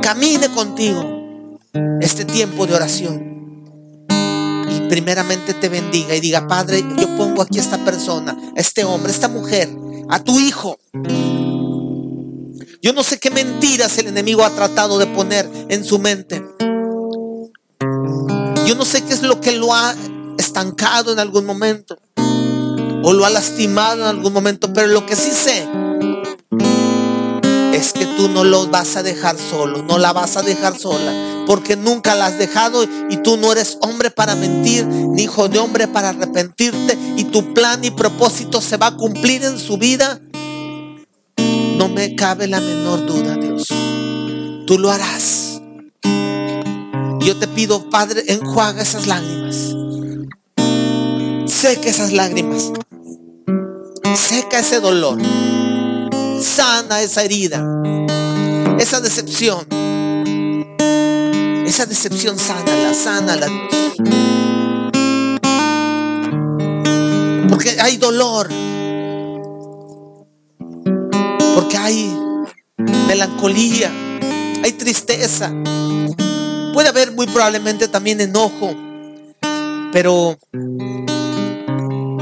[0.01, 1.59] camine contigo
[2.01, 3.34] este tiempo de oración
[4.89, 9.11] primeramente te bendiga y diga, Padre, yo pongo aquí a esta persona, a este hombre,
[9.11, 9.69] a esta mujer,
[10.09, 10.77] a tu hijo.
[12.81, 16.43] Yo no sé qué mentiras el enemigo ha tratado de poner en su mente.
[18.65, 19.95] Yo no sé qué es lo que lo ha
[20.37, 21.97] estancado en algún momento
[23.03, 25.67] o lo ha lastimado en algún momento, pero lo que sí sé
[28.15, 32.15] tú no lo vas a dejar solo, no la vas a dejar sola, porque nunca
[32.15, 36.09] la has dejado y tú no eres hombre para mentir, ni hijo de hombre para
[36.09, 40.19] arrepentirte, y tu plan y propósito se va a cumplir en su vida.
[41.77, 43.67] No me cabe la menor duda, Dios.
[44.65, 45.61] Tú lo harás.
[47.19, 49.75] Yo te pido, Padre, enjuaga esas lágrimas.
[51.45, 52.71] Seca esas lágrimas.
[54.15, 55.17] Seca ese dolor
[56.41, 57.63] sana esa herida,
[58.79, 59.65] esa decepción.
[61.65, 63.95] Esa decepción sánala, sánala, Dios.
[67.49, 68.49] Porque hay dolor.
[71.55, 72.15] Porque hay
[73.07, 73.91] melancolía.
[74.63, 75.51] Hay tristeza.
[76.73, 78.75] Puede haber muy probablemente también enojo.
[79.91, 80.37] Pero,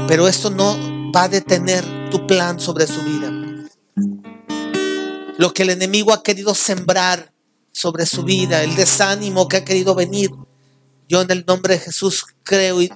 [0.08, 3.43] pero esto no va a detener tu plan sobre su vida
[5.36, 7.32] lo que el enemigo ha querido sembrar
[7.72, 10.30] sobre su vida, el desánimo que ha querido venir.
[11.08, 12.90] Yo en el nombre de Jesús creo y,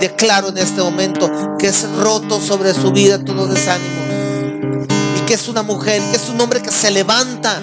[0.00, 3.94] declaro en este momento que es roto sobre su vida todo desánimo.
[5.18, 7.60] Y que es una mujer, que es un hombre que se levanta,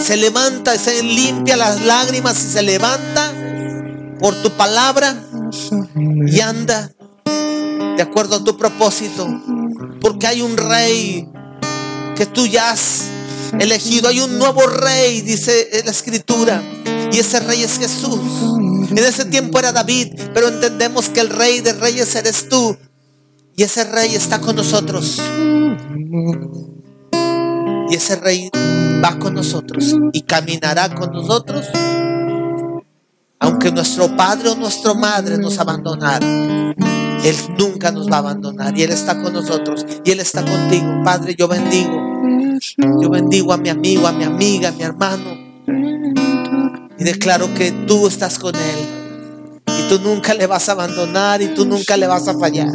[0.00, 3.32] se levanta, se limpia las lágrimas y se levanta
[4.20, 5.16] por tu palabra
[6.26, 6.92] y anda
[7.96, 9.26] de acuerdo a tu propósito.
[10.00, 11.31] Porque hay un rey
[12.16, 13.04] que tú ya has
[13.58, 14.08] elegido.
[14.08, 16.62] Hay un nuevo rey, dice la escritura.
[17.12, 18.20] Y ese rey es Jesús.
[18.90, 22.76] En ese tiempo era David, pero entendemos que el rey de reyes eres tú.
[23.56, 25.20] Y ese rey está con nosotros.
[27.90, 28.50] Y ese rey
[29.04, 31.66] va con nosotros y caminará con nosotros.
[33.38, 36.74] Aunque nuestro padre o nuestra madre nos abandonaron,
[37.24, 41.02] Él nunca nos va a abandonar y Él está con nosotros y Él está contigo.
[41.04, 42.12] Padre, yo bendigo.
[43.00, 45.36] Yo bendigo a mi amigo, a mi amiga, a mi hermano.
[46.98, 49.62] Y declaro que tú estás con Él.
[49.78, 52.70] Y tú nunca le vas a abandonar y tú nunca le vas a fallar.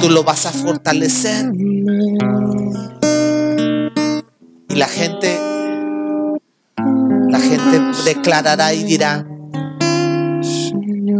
[0.00, 1.52] Tú lo vas a fortalecer.
[4.68, 5.40] Y la gente,
[7.28, 9.26] la gente declarará y dirá,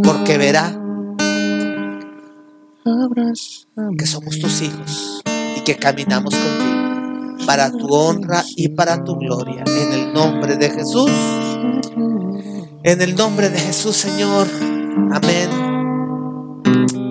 [0.03, 0.76] porque verá
[3.97, 5.21] que somos tus hijos
[5.57, 6.77] y que caminamos contigo
[7.45, 9.63] para tu honra y para tu gloria.
[9.65, 11.11] En el nombre de Jesús.
[12.83, 14.47] En el nombre de Jesús, Señor.
[15.11, 17.06] Amén.